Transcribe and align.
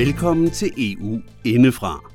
Velkommen 0.00 0.50
til 0.50 0.72
EU 0.76 1.20
indefra. 1.44 2.10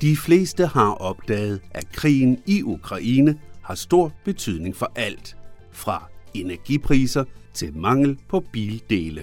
De 0.00 0.16
fleste 0.16 0.66
har 0.66 0.90
opdaget, 0.90 1.60
at 1.70 1.92
krigen 1.92 2.38
i 2.46 2.62
Ukraine 2.62 3.38
har 3.62 3.74
stor 3.74 4.12
betydning 4.24 4.76
for 4.76 4.92
alt, 4.96 5.36
fra 5.72 6.08
energipriser 6.34 7.24
til 7.54 7.76
mangel 7.76 8.18
på 8.28 8.44
bildele. 8.52 9.22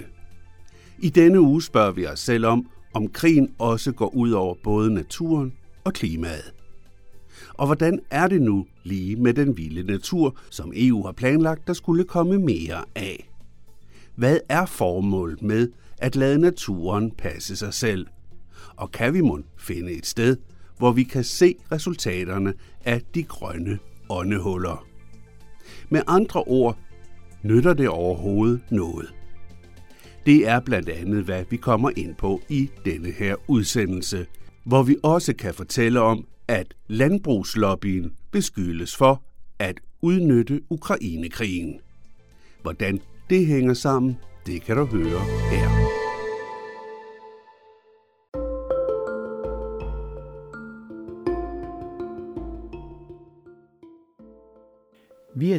I 1.00 1.10
denne 1.10 1.42
uge 1.42 1.62
spørger 1.62 1.92
vi 1.92 2.08
os 2.08 2.20
selv 2.20 2.46
om, 2.46 2.70
om 2.94 3.08
krigen 3.08 3.50
også 3.60 3.92
går 3.92 4.16
ud 4.16 4.32
over 4.32 4.56
både 4.64 4.94
naturen 4.94 5.54
og 5.84 5.94
klimaet. 5.94 6.54
Og 7.54 7.66
hvordan 7.66 8.00
er 8.12 8.28
det 8.28 8.42
nu 8.42 8.66
lige 8.84 9.16
med 9.16 9.34
den 9.34 9.58
vilde 9.58 9.84
natur, 9.84 10.36
som 10.50 10.72
EU 10.76 11.06
har 11.06 11.12
planlagt, 11.12 11.68
der 11.68 11.74
skulle 11.74 12.04
komme 12.04 12.38
mere 12.38 12.86
af? 12.96 13.30
Hvad 14.16 14.38
er 14.50 14.66
formålet 14.66 15.42
med 15.42 15.70
at 15.98 16.16
lade 16.16 16.40
naturen 16.40 17.12
passe 17.12 17.56
sig 17.56 17.74
selv? 17.74 18.08
Og 18.76 18.92
kan 18.92 19.14
vi 19.14 19.22
mon 19.22 19.46
finde 19.58 19.92
et 19.92 20.06
sted, 20.06 20.38
hvor 20.78 20.92
vi 20.92 21.04
kan 21.04 21.24
se 21.24 21.56
resultaterne 21.72 22.54
af 22.86 23.02
de 23.16 23.24
grønne 23.24 23.80
åndehuller? 24.10 24.88
Med 25.90 26.02
andre 26.08 26.44
ord, 26.44 26.78
nytter 27.44 27.74
det 27.74 27.90
overhovedet 27.90 28.62
noget? 28.70 29.14
Det 30.26 30.48
er 30.48 30.60
blandt 30.60 30.90
andet, 30.90 31.24
hvad 31.24 31.46
vi 31.50 31.58
kommer 31.58 31.92
ind 31.98 32.16
på 32.16 32.42
i 32.50 32.70
denne 32.86 33.12
her 33.12 33.36
udsendelse, 33.48 34.26
hvor 34.64 34.84
vi 34.84 34.96
også 35.04 35.36
kan 35.36 35.54
fortælle 35.54 36.02
om, 36.02 36.28
at 36.48 36.74
landbrugslobbyen 36.88 38.12
beskyldes 38.32 38.96
for 38.96 39.24
at 39.60 39.80
udnytte 40.02 40.62
Ukrainekrigen. 40.70 41.80
Hvordan 42.62 43.00
det 43.30 43.46
hænger 43.46 43.74
sammen, 43.74 44.18
det 44.46 44.62
kan 44.62 44.78
du 44.78 44.86
høre 44.86 45.20
her. 45.52 45.75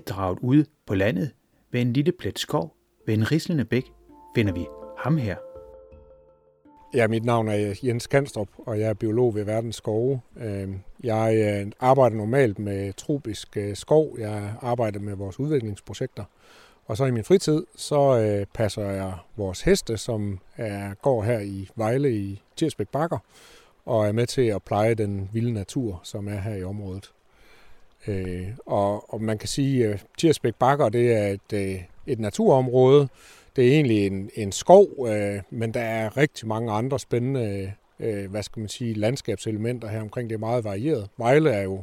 Draget 0.08 0.38
ud 0.42 0.64
på 0.86 0.94
landet 0.94 1.30
ved 1.70 1.80
en 1.80 1.92
lille 1.92 2.12
plet 2.12 2.38
skov 2.38 2.76
ved 3.06 3.14
en 3.14 3.32
rislende 3.32 3.64
bæk 3.64 3.92
finder 4.34 4.52
vi 4.52 4.66
ham 4.98 5.16
her. 5.16 5.36
Ja, 6.94 7.08
mit 7.08 7.24
navn 7.24 7.48
er 7.48 7.80
Jens 7.82 8.06
Kanstrup, 8.06 8.48
og 8.58 8.80
jeg 8.80 8.88
er 8.88 8.94
biolog 8.94 9.34
ved 9.34 9.44
Verdens 9.44 9.76
Skove. 9.76 10.20
Øhm, 10.36 10.80
jeg 11.04 11.36
øh, 11.36 11.72
arbejder 11.80 12.16
normalt 12.16 12.58
med 12.58 12.92
tropisk 12.92 13.56
øh, 13.56 13.76
skov. 13.76 14.18
Jeg 14.18 14.54
arbejder 14.62 15.00
med 15.00 15.14
vores 15.14 15.40
udviklingsprojekter. 15.40 16.24
Og 16.86 16.96
så 16.96 17.04
i 17.04 17.10
min 17.10 17.24
fritid, 17.24 17.66
så 17.76 18.20
øh, 18.20 18.46
passer 18.54 18.90
jeg 18.90 19.14
vores 19.36 19.62
heste, 19.62 19.96
som 19.96 20.38
er, 20.56 20.94
går 20.94 21.22
her 21.22 21.40
i 21.40 21.68
Vejle 21.76 22.16
i 22.16 22.42
Tirsbæk 22.56 22.88
Bakker, 22.88 23.18
og 23.84 24.06
er 24.06 24.12
med 24.12 24.26
til 24.26 24.42
at 24.42 24.62
pleje 24.62 24.94
den 24.94 25.30
vilde 25.32 25.52
natur, 25.52 26.00
som 26.04 26.28
er 26.28 26.36
her 26.36 26.54
i 26.54 26.64
området. 26.64 27.12
Øh, 28.08 28.48
og, 28.66 29.14
og 29.14 29.22
man 29.22 29.38
kan 29.38 29.48
sige, 29.48 29.86
øh, 29.86 29.94
at 29.94 30.06
Tirsbæk 30.18 30.54
Bakker 30.54 30.88
det 30.88 31.12
er 31.12 31.26
et, 31.26 31.52
øh, 31.52 31.82
et 32.06 32.20
naturområde, 32.20 33.08
det 33.56 33.68
er 33.68 33.72
egentlig 33.72 34.06
en, 34.06 34.30
en 34.34 34.52
skov, 34.52 35.08
øh, 35.08 35.40
men 35.50 35.74
der 35.74 35.80
er 35.80 36.16
rigtig 36.16 36.48
mange 36.48 36.72
andre 36.72 36.98
spændende 36.98 37.72
øh, 38.00 38.30
hvad 38.30 38.42
skal 38.42 38.60
man 38.60 38.68
sige, 38.68 38.94
landskabselementer 38.94 39.88
her 39.88 40.00
omkring. 40.00 40.30
Det 40.30 40.34
er 40.34 40.38
meget 40.38 40.64
varieret. 40.64 41.08
Vejle 41.16 41.50
er 41.50 41.62
jo 41.62 41.82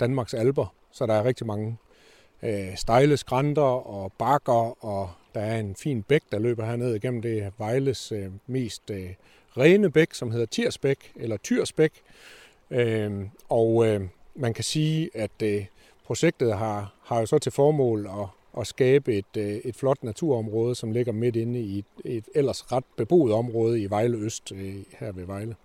Danmarks 0.00 0.34
alber, 0.34 0.74
så 0.92 1.06
der 1.06 1.14
er 1.14 1.24
rigtig 1.24 1.46
mange 1.46 1.76
øh, 2.42 2.76
stejle 2.76 3.16
skrænter 3.16 3.62
og 3.62 4.12
bakker, 4.18 4.84
og 4.84 5.10
der 5.34 5.40
er 5.40 5.60
en 5.60 5.76
fin 5.76 6.02
bæk, 6.02 6.22
der 6.32 6.38
løber 6.38 6.64
herned 6.64 6.94
igennem. 6.94 7.22
Det 7.22 7.42
er 7.42 7.50
Vejles 7.58 8.12
øh, 8.12 8.26
mest 8.46 8.90
øh, 8.90 9.10
rene 9.56 9.90
bæk, 9.90 10.14
som 10.14 10.30
hedder 10.30 10.46
Tirsbæk, 10.46 11.12
eller 11.16 11.36
Tyrsbæk. 11.36 11.92
Øh, 12.70 13.12
og 13.48 13.86
øh, 13.86 14.00
man 14.38 14.54
kan 14.54 14.64
sige, 14.64 15.10
at 15.14 15.42
øh, 15.42 15.64
projektet 16.04 16.56
har, 16.56 16.94
har 17.02 17.20
jo 17.20 17.26
så 17.26 17.38
til 17.38 17.52
formål 17.52 18.06
at 18.06 18.28
at 18.60 18.66
skabe 18.66 19.14
et, 19.14 19.36
øh, 19.36 19.56
et 19.64 19.76
flot 19.76 20.04
naturområde, 20.04 20.74
som 20.74 20.92
ligger 20.92 21.12
midt 21.12 21.36
inde 21.36 21.60
i 21.60 21.78
et, 21.78 21.84
et 22.04 22.24
ellers 22.34 22.72
ret 22.72 22.84
beboet 22.96 23.32
område 23.32 23.80
i 23.80 23.90
Vejle 23.90 24.16
Øst, 24.16 24.52
øh, 24.52 24.74
her 24.98 25.12
ved 25.12 25.26
Vejle. 25.26 25.56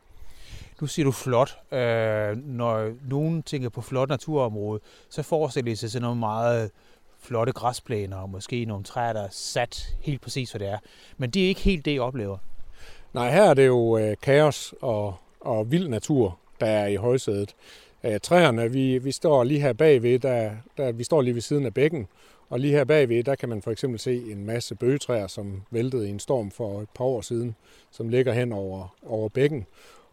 Nu 0.81 0.88
siger 0.88 1.03
du 1.03 1.12
flot. 1.12 1.57
Øh, 1.72 2.38
når 2.38 2.94
nogen 3.09 3.44
tænker 3.44 3.69
på 3.69 3.81
flot 3.81 4.09
naturområde, 4.09 4.79
så 5.09 5.23
forestiller 5.23 5.72
de 5.72 5.75
sig 5.75 5.91
sådan 5.91 6.01
nogle 6.01 6.19
meget 6.19 6.72
flotte 7.19 7.51
græsplæner 7.51 8.17
og 8.17 8.29
måske 8.29 8.66
nogle 8.66 8.83
træer, 8.83 9.13
der 9.13 9.22
er 9.22 9.31
sat 9.31 9.95
helt 10.01 10.22
præcis, 10.22 10.51
hvad 10.51 10.59
det 10.59 10.67
er. 10.67 10.78
Men 11.17 11.29
det 11.29 11.44
er 11.44 11.47
ikke 11.47 11.62
helt 11.62 11.85
det, 11.85 11.94
jeg 11.94 12.01
oplever. 12.01 12.38
Nej, 13.13 13.31
her 13.31 13.44
er 13.44 13.53
det 13.53 13.67
jo 13.67 14.16
kaos 14.22 14.73
og, 14.81 15.16
og 15.39 15.72
vild 15.72 15.88
natur, 15.88 16.39
der 16.59 16.66
er 16.66 16.88
i 16.88 16.95
højsædet. 16.95 17.56
Træerne, 18.23 18.71
vi, 18.71 18.97
vi 18.97 19.11
står 19.11 19.43
lige 19.43 19.59
her 19.59 19.73
bagved, 19.73 20.19
der, 20.19 20.51
der, 20.77 20.91
vi 20.91 21.03
står 21.03 21.21
lige 21.21 21.33
ved 21.33 21.41
siden 21.41 21.65
af 21.65 21.73
bækken, 21.73 22.07
og 22.49 22.59
lige 22.59 22.73
her 22.73 22.83
bagved, 22.83 23.23
der 23.23 23.35
kan 23.35 23.49
man 23.49 23.61
for 23.61 23.71
eksempel 23.71 23.99
se 23.99 24.31
en 24.31 24.45
masse 24.45 24.75
bøgetræer, 24.75 25.27
som 25.27 25.61
væltede 25.71 26.07
i 26.07 26.09
en 26.09 26.19
storm 26.19 26.51
for 26.51 26.81
et 26.81 26.89
par 26.95 27.05
år 27.05 27.21
siden, 27.21 27.55
som 27.91 28.09
ligger 28.09 28.33
hen 28.33 28.51
over, 28.53 28.95
over 29.05 29.29
bækken. 29.29 29.65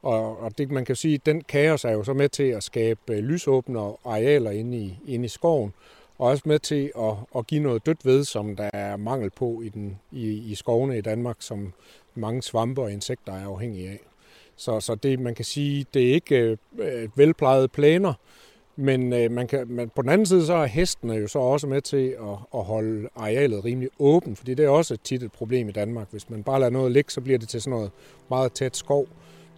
Og, 0.02 0.40
og 0.40 0.58
det, 0.58 0.70
man 0.70 0.84
kan 0.84 0.96
sige, 0.96 1.14
at 1.14 1.26
den 1.26 1.40
kaos 1.40 1.84
er 1.84 1.92
jo 1.92 2.04
så 2.04 2.12
med 2.14 2.28
til 2.28 2.42
at 2.42 2.62
skabe 2.62 3.00
øh, 3.10 3.18
lysåbne 3.18 3.78
arealer 3.80 4.50
inde 4.50 4.78
i, 4.78 4.98
inde 5.06 5.24
i 5.24 5.28
skoven, 5.28 5.72
og 6.18 6.28
også 6.28 6.42
med 6.46 6.58
til 6.58 6.92
at, 6.98 7.14
at 7.36 7.46
give 7.46 7.62
noget 7.62 7.86
dødt 7.86 8.06
ved, 8.06 8.24
som 8.24 8.56
der 8.56 8.70
er 8.72 8.96
mangel 8.96 9.30
på 9.30 9.62
i, 9.64 9.68
den, 9.68 9.98
i, 10.12 10.28
i 10.30 10.54
skovene 10.54 10.98
i 10.98 11.00
Danmark, 11.00 11.36
som 11.38 11.72
mange 12.14 12.42
svampe 12.42 12.82
og 12.82 12.92
insekter 12.92 13.32
er 13.32 13.46
afhængige 13.46 13.88
af. 13.88 14.00
Så, 14.60 14.80
så 14.80 14.94
det, 14.94 15.20
man 15.20 15.34
kan 15.34 15.44
sige, 15.44 15.86
det 15.94 16.10
er 16.10 16.14
ikke 16.14 16.38
øh, 16.38 16.56
øh 16.78 17.08
velplejede 17.14 17.68
planer, 17.68 18.14
men 18.76 19.12
øh, 19.12 19.30
man 19.30 19.46
kan, 19.46 19.66
man, 19.68 19.90
på 19.96 20.02
den 20.02 20.10
anden 20.10 20.26
side, 20.26 20.46
så 20.46 20.54
er 20.54 20.66
hestene 20.66 21.14
jo 21.14 21.28
så 21.28 21.38
også 21.38 21.66
med 21.66 21.80
til 21.80 22.06
at, 22.06 22.38
at 22.54 22.64
holde 22.64 23.08
arealet 23.16 23.64
rimelig 23.64 23.90
åbent, 23.98 24.38
fordi 24.38 24.54
det 24.54 24.64
er 24.64 24.68
også 24.68 24.96
tit 24.96 25.22
et 25.22 25.32
problem 25.32 25.68
i 25.68 25.72
Danmark. 25.72 26.06
Hvis 26.10 26.30
man 26.30 26.42
bare 26.42 26.60
lader 26.60 26.72
noget 26.72 26.92
ligge, 26.92 27.10
så 27.10 27.20
bliver 27.20 27.38
det 27.38 27.48
til 27.48 27.62
sådan 27.62 27.76
noget 27.76 27.90
meget 28.30 28.52
tæt 28.52 28.76
skov. 28.76 29.06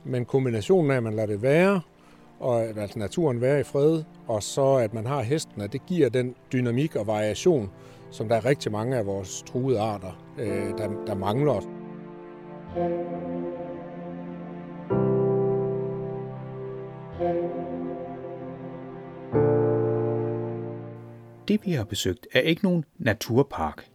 Men 0.05 0.25
kombinationen 0.25 0.91
af, 0.91 0.97
at 0.97 1.03
man 1.03 1.15
lader 1.15 1.27
det 1.27 1.43
være, 1.43 1.81
og 2.41 2.63
at 2.65 2.97
naturen 2.97 3.41
være 3.41 3.61
i 3.61 3.63
fred, 3.63 4.03
og 4.27 4.43
så 4.43 4.75
at 4.75 4.95
man 4.95 5.07
har 5.07 5.23
hestene, 5.23 5.67
det 5.67 5.87
giver 5.87 6.09
den 6.09 6.35
dynamik 6.53 6.97
og 6.97 7.07
variation, 7.07 7.71
som 8.11 8.29
der 8.29 8.37
er 8.37 8.45
rigtig 8.45 8.73
mange 8.73 8.97
af 8.97 9.07
vores 9.07 9.43
truede 9.43 9.81
arter, 9.81 10.25
øh, 10.39 10.79
der, 10.79 11.05
der 11.07 11.15
mangler. 11.15 11.61
Det 21.49 21.61
vi 21.65 21.73
har 21.73 21.85
besøgt 21.85 22.27
er 22.33 22.41
ikke 22.41 22.65
nogen 22.65 22.85
naturpark. 22.99 23.87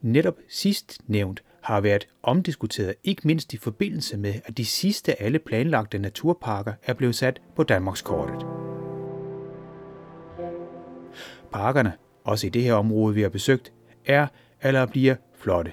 Netop 0.00 0.36
sidst 0.48 1.00
nævnt 1.06 1.42
har 1.60 1.80
været 1.80 2.08
omdiskuteret 2.22 2.94
ikke 3.04 3.22
mindst 3.24 3.54
i 3.54 3.56
forbindelse 3.56 4.16
med, 4.16 4.34
at 4.44 4.56
de 4.56 4.64
sidste 4.64 5.22
alle 5.22 5.38
planlagte 5.38 5.98
naturparker 5.98 6.72
er 6.82 6.94
blevet 6.94 7.14
sat 7.14 7.40
på 7.56 7.62
Danmarkskortet. 7.62 8.46
Parkerne, 11.52 11.92
også 12.24 12.46
i 12.46 12.50
det 12.50 12.62
her 12.62 12.74
område, 12.74 13.14
vi 13.14 13.22
har 13.22 13.28
besøgt, 13.28 13.72
er 14.06 14.26
eller 14.62 14.86
bliver 14.86 15.14
flotte. 15.34 15.72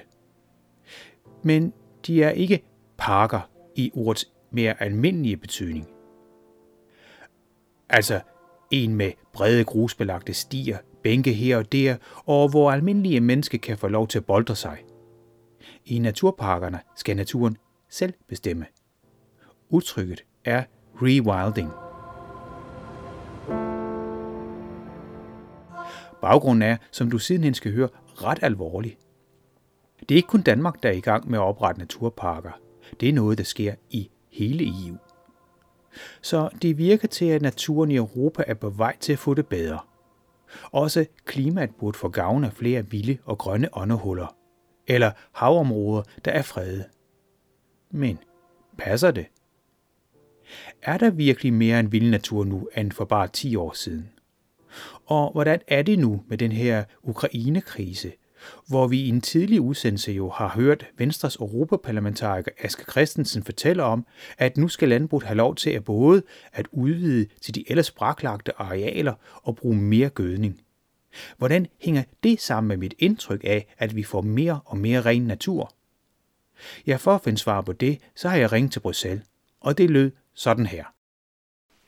Men 1.42 1.72
de 2.06 2.22
er 2.22 2.30
ikke 2.30 2.62
parker 2.98 3.40
i 3.76 3.90
ordets 3.94 4.32
mere 4.50 4.82
almindelige 4.82 5.36
betydning. 5.36 5.86
Altså 7.92 8.20
en 8.70 8.94
med 8.94 9.12
brede 9.32 9.64
grusbelagte 9.64 10.34
stier, 10.34 10.78
bænke 11.02 11.32
her 11.32 11.56
og 11.56 11.72
der, 11.72 11.96
og 12.26 12.48
hvor 12.48 12.70
almindelige 12.70 13.20
mennesker 13.20 13.58
kan 13.58 13.78
få 13.78 13.88
lov 13.88 14.08
til 14.08 14.18
at 14.18 14.24
boldre 14.24 14.56
sig. 14.56 14.78
I 15.86 15.98
naturparkerne 15.98 16.80
skal 16.96 17.16
naturen 17.16 17.56
selv 17.88 18.12
bestemme. 18.28 18.66
Udtrykket 19.68 20.24
er 20.44 20.64
rewilding. 20.94 21.70
Baggrunden 26.20 26.62
er, 26.62 26.76
som 26.90 27.10
du 27.10 27.18
sidenhen 27.18 27.54
skal 27.54 27.72
høre, 27.72 27.88
ret 28.14 28.38
alvorlig. 28.42 28.96
Det 30.00 30.10
er 30.10 30.16
ikke 30.16 30.28
kun 30.28 30.42
Danmark, 30.42 30.82
der 30.82 30.88
er 30.88 30.92
i 30.92 31.00
gang 31.00 31.30
med 31.30 31.38
at 31.38 31.42
oprette 31.42 31.80
naturparker. 31.80 32.50
Det 33.00 33.08
er 33.08 33.12
noget, 33.12 33.38
der 33.38 33.44
sker 33.44 33.74
i 33.90 34.10
hele 34.30 34.64
EU. 34.64 34.96
Så 36.22 36.48
det 36.62 36.78
virker 36.78 37.08
til, 37.08 37.24
at 37.24 37.42
naturen 37.42 37.90
i 37.90 37.96
Europa 37.96 38.44
er 38.46 38.54
på 38.54 38.70
vej 38.70 38.96
til 39.00 39.12
at 39.12 39.18
få 39.18 39.34
det 39.34 39.46
bedre. 39.46 39.78
Også 40.72 41.06
klimaet 41.24 41.70
burde 41.78 41.98
få 41.98 42.08
gavn 42.08 42.44
af 42.44 42.52
flere 42.52 42.90
vilde 42.90 43.18
og 43.24 43.38
grønne 43.38 43.68
åndehuller, 43.72 44.36
eller 44.86 45.10
havområder, 45.32 46.02
der 46.24 46.30
er 46.30 46.42
fredet. 46.42 46.84
Men 47.90 48.18
passer 48.78 49.10
det? 49.10 49.26
Er 50.82 50.98
der 50.98 51.10
virkelig 51.10 51.52
mere 51.52 51.80
en 51.80 51.92
vild 51.92 52.10
natur 52.10 52.44
nu 52.44 52.68
end 52.76 52.92
for 52.92 53.04
bare 53.04 53.28
10 53.28 53.56
år 53.56 53.72
siden? 53.72 54.10
Og 55.06 55.32
hvordan 55.32 55.60
er 55.68 55.82
det 55.82 55.98
nu 55.98 56.24
med 56.28 56.38
den 56.38 56.52
her 56.52 56.84
Ukraine-krise, 57.02 58.12
hvor 58.68 58.86
vi 58.86 59.00
i 59.00 59.08
en 59.08 59.20
tidlig 59.20 59.60
udsendelse 59.60 60.12
jo 60.12 60.30
har 60.30 60.48
hørt 60.48 60.86
Venstres 60.98 61.36
europaparlamentariker 61.36 62.50
Aske 62.62 62.84
Christensen 62.90 63.42
fortælle 63.42 63.82
om, 63.82 64.06
at 64.38 64.56
nu 64.56 64.68
skal 64.68 64.88
landbruget 64.88 65.26
have 65.26 65.36
lov 65.36 65.54
til 65.54 65.70
at 65.70 65.84
både 65.84 66.22
at 66.52 66.68
udvide 66.72 67.26
til 67.40 67.54
de 67.54 67.64
ellers 67.70 67.90
braklagte 67.90 68.52
arealer 68.60 69.14
og 69.42 69.56
bruge 69.56 69.76
mere 69.76 70.08
gødning. 70.08 70.60
Hvordan 71.38 71.66
hænger 71.80 72.02
det 72.22 72.40
sammen 72.40 72.68
med 72.68 72.76
mit 72.76 72.94
indtryk 72.98 73.40
af, 73.44 73.74
at 73.78 73.96
vi 73.96 74.02
får 74.02 74.20
mere 74.20 74.60
og 74.64 74.78
mere 74.78 75.00
ren 75.00 75.22
natur? 75.22 75.74
Ja, 76.86 76.96
for 76.96 77.14
at 77.14 77.20
finde 77.24 77.38
svar 77.38 77.60
på 77.60 77.72
det, 77.72 77.98
så 78.16 78.28
har 78.28 78.36
jeg 78.36 78.52
ringet 78.52 78.72
til 78.72 78.80
Bruxelles, 78.80 79.24
og 79.60 79.78
det 79.78 79.90
lød 79.90 80.10
sådan 80.34 80.66
her. 80.66 80.84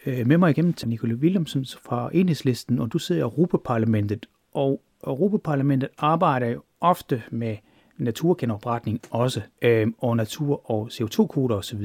Øh, 0.06 0.26
med 0.26 0.38
mig 0.38 0.50
igennem 0.50 0.72
til 0.72 0.88
Nicolai 0.88 1.14
Willemsen 1.14 1.66
fra 1.82 2.10
Enhedslisten, 2.14 2.78
og 2.78 2.92
du 2.92 2.98
sidder 2.98 3.20
i 3.20 3.22
Europaparlamentet, 3.22 4.26
og 4.52 4.82
Europaparlamentet 5.06 5.88
arbejder 5.98 6.46
jo 6.46 6.62
ofte 6.80 7.22
med 7.30 7.56
naturgenopretning 7.98 9.00
også, 9.10 9.40
øh, 9.62 9.86
og 9.98 10.16
natur- 10.16 10.70
og 10.70 10.88
CO2-kvoter 10.92 11.56
osv. 11.56 11.82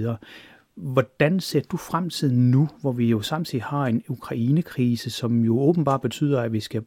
Hvordan 0.75 1.39
ser 1.39 1.61
du 1.71 1.77
fremtiden 1.77 2.51
nu, 2.51 2.67
hvor 2.81 2.91
vi 2.91 3.09
jo 3.09 3.21
samtidig 3.21 3.63
har 3.63 3.85
en 3.85 4.03
Ukraine-krise, 4.09 5.09
som 5.09 5.43
jo 5.45 5.59
åbenbart 5.59 6.01
betyder, 6.01 6.41
at 6.41 6.53
vi 6.53 6.59
skal 6.59 6.83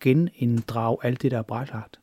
geninddrage 0.00 0.96
alt 1.02 1.22
det, 1.22 1.30
der 1.30 1.38
er 1.38 1.42
brætlagt? 1.42 2.00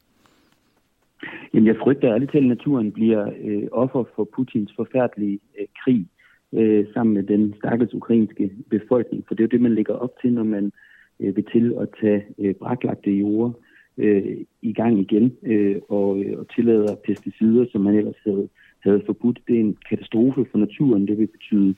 Jamen, 1.53 1.67
jeg 1.67 1.75
frygter 1.83 2.13
ærligt 2.13 2.31
til, 2.31 2.37
at 2.37 2.43
naturen 2.43 2.91
bliver 2.91 3.31
øh, 3.43 3.67
offer 3.71 4.03
for 4.15 4.29
Putins 4.35 4.73
forfærdelige 4.75 5.39
øh, 5.59 5.67
krig 5.83 6.07
øh, 6.53 6.85
sammen 6.93 7.13
med 7.13 7.23
den 7.23 7.53
stakkels 7.57 7.93
ukrainske 7.93 8.51
befolkning. 8.69 9.23
For 9.27 9.35
det 9.35 9.43
er 9.43 9.47
jo 9.47 9.55
det, 9.55 9.61
man 9.61 9.75
lægger 9.75 9.93
op 9.93 10.13
til, 10.21 10.33
når 10.33 10.43
man 10.43 10.71
øh, 11.19 11.35
vil 11.35 11.45
til 11.53 11.75
at 11.79 11.87
tage 12.01 12.23
øh, 12.39 12.55
braklagte 12.55 13.11
jorder 13.11 13.53
øh, 14.01 14.37
i 14.61 14.73
gang 14.73 14.99
igen 14.99 15.25
øh, 15.43 15.75
og, 15.89 16.19
øh, 16.23 16.39
og 16.39 16.45
tillader 16.55 16.95
pesticider, 16.95 17.65
som 17.71 17.81
man 17.81 17.95
ellers 17.95 18.21
havde, 18.25 18.49
havde 18.79 19.01
forbudt. 19.05 19.39
Det 19.47 19.55
er 19.55 19.59
en 19.59 19.77
katastrofe 19.89 20.45
for 20.51 20.57
naturen. 20.57 21.07
Det 21.07 21.17
vil 21.17 21.27
betyde 21.27 21.75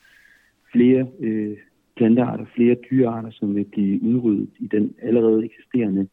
flere 0.71 1.07
øh, 1.19 1.57
plantearter, 1.97 2.45
flere 2.55 2.75
dyrearter, 2.91 3.31
som 3.31 3.55
vil 3.55 3.63
blive 3.63 4.03
udryddet 4.03 4.49
i 4.59 4.67
den 4.67 4.93
allerede 5.01 5.45
eksisterende 5.45 6.07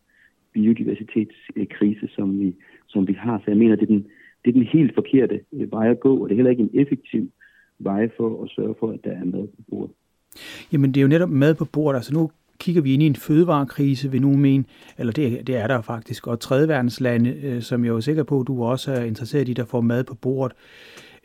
biodiversitetskrise, 0.53 2.09
som 2.17 2.41
vi, 2.41 2.55
som 2.89 3.09
vi 3.09 3.13
har. 3.13 3.39
Så 3.39 3.45
jeg 3.47 3.57
mener, 3.57 3.77
det 3.77 3.83
er 3.83 3.95
den, 3.95 4.07
det 4.45 4.49
er 4.51 4.53
den 4.53 4.63
helt 4.63 4.95
forkerte 4.95 5.41
øh, 5.53 5.73
vej 5.73 5.91
at 5.91 6.01
gå, 6.01 6.17
og 6.17 6.29
det 6.29 6.35
er 6.35 6.37
heller 6.37 6.51
ikke 6.51 6.63
en 6.63 6.81
effektiv 6.83 7.31
vej 7.79 8.09
for 8.17 8.45
at 8.45 8.51
sørge 8.51 8.75
for, 8.81 8.91
at 8.91 9.05
der 9.05 9.11
er 9.11 9.25
mad 9.25 9.47
på 9.47 9.63
bordet. 9.71 9.95
Jamen, 10.73 10.91
det 10.91 11.01
er 11.01 11.03
jo 11.03 11.09
netop 11.09 11.31
mad 11.31 11.55
på 11.55 11.65
bordet. 11.73 11.97
Altså 11.97 12.15
nu 12.15 12.31
kigger 12.61 12.83
vi 12.83 12.95
ind 12.95 13.03
i 13.03 13.07
en 13.07 13.17
fødevarekrise, 13.17 14.11
vil 14.11 14.23
nogen 14.23 14.41
mene, 14.41 14.65
eller 14.99 15.13
det, 15.13 15.47
det 15.47 15.57
er 15.57 15.67
der 15.67 15.81
faktisk, 15.81 16.27
og 16.27 16.41
tredjeverdenslande, 16.41 17.31
øh, 17.31 17.63
som 17.63 17.85
jeg 17.85 17.91
er 17.91 18.01
sikker 18.01 18.23
på, 18.23 18.45
du 18.47 18.65
også 18.65 18.93
er 18.93 19.05
interesseret 19.05 19.49
i, 19.49 19.53
der 19.53 19.65
får 19.65 19.81
mad 19.81 20.05
på 20.05 20.15
bordet, 20.15 20.57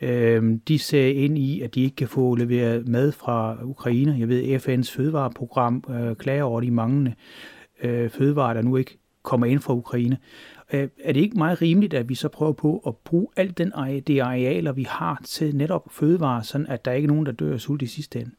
øh, 0.00 0.58
de 0.68 0.78
ser 0.78 1.06
ind 1.06 1.38
i, 1.38 1.60
at 1.60 1.74
de 1.74 1.82
ikke 1.82 1.96
kan 1.96 2.08
få 2.08 2.34
leveret 2.34 2.88
mad 2.88 3.12
fra 3.12 3.56
Ukraine. 3.64 4.16
Jeg 4.18 4.28
ved, 4.28 4.56
FN's 4.56 4.96
fødevareprogram 4.96 5.84
øh, 5.90 6.16
klager 6.16 6.42
over 6.42 6.60
de 6.60 6.70
manglende 6.70 7.14
øh, 7.82 8.10
fødevarer, 8.10 8.54
der 8.54 8.62
nu 8.62 8.76
ikke 8.76 8.98
kommer 9.22 9.46
ind 9.46 9.60
fra 9.60 9.74
Ukraine. 9.74 10.18
Øh, 10.72 10.88
er 11.04 11.12
det 11.12 11.20
ikke 11.20 11.38
meget 11.38 11.62
rimeligt, 11.62 11.94
at 11.94 12.08
vi 12.08 12.14
så 12.14 12.28
prøver 12.28 12.52
på 12.52 12.82
at 12.86 12.96
bruge 12.96 13.28
alt 13.36 13.58
den, 13.58 13.72
de 14.06 14.22
arealer, 14.22 14.72
vi 14.72 14.86
har 14.88 15.20
til 15.24 15.56
netop 15.56 15.88
fødevarer, 15.90 16.42
sådan 16.42 16.66
at 16.66 16.84
der 16.84 16.92
ikke 16.92 17.06
er 17.06 17.10
nogen, 17.10 17.26
der 17.26 17.32
dør 17.32 17.52
af 17.52 17.60
sult 17.60 17.82
i 17.82 17.86
sidste 17.86 18.20
ende? 18.20 18.30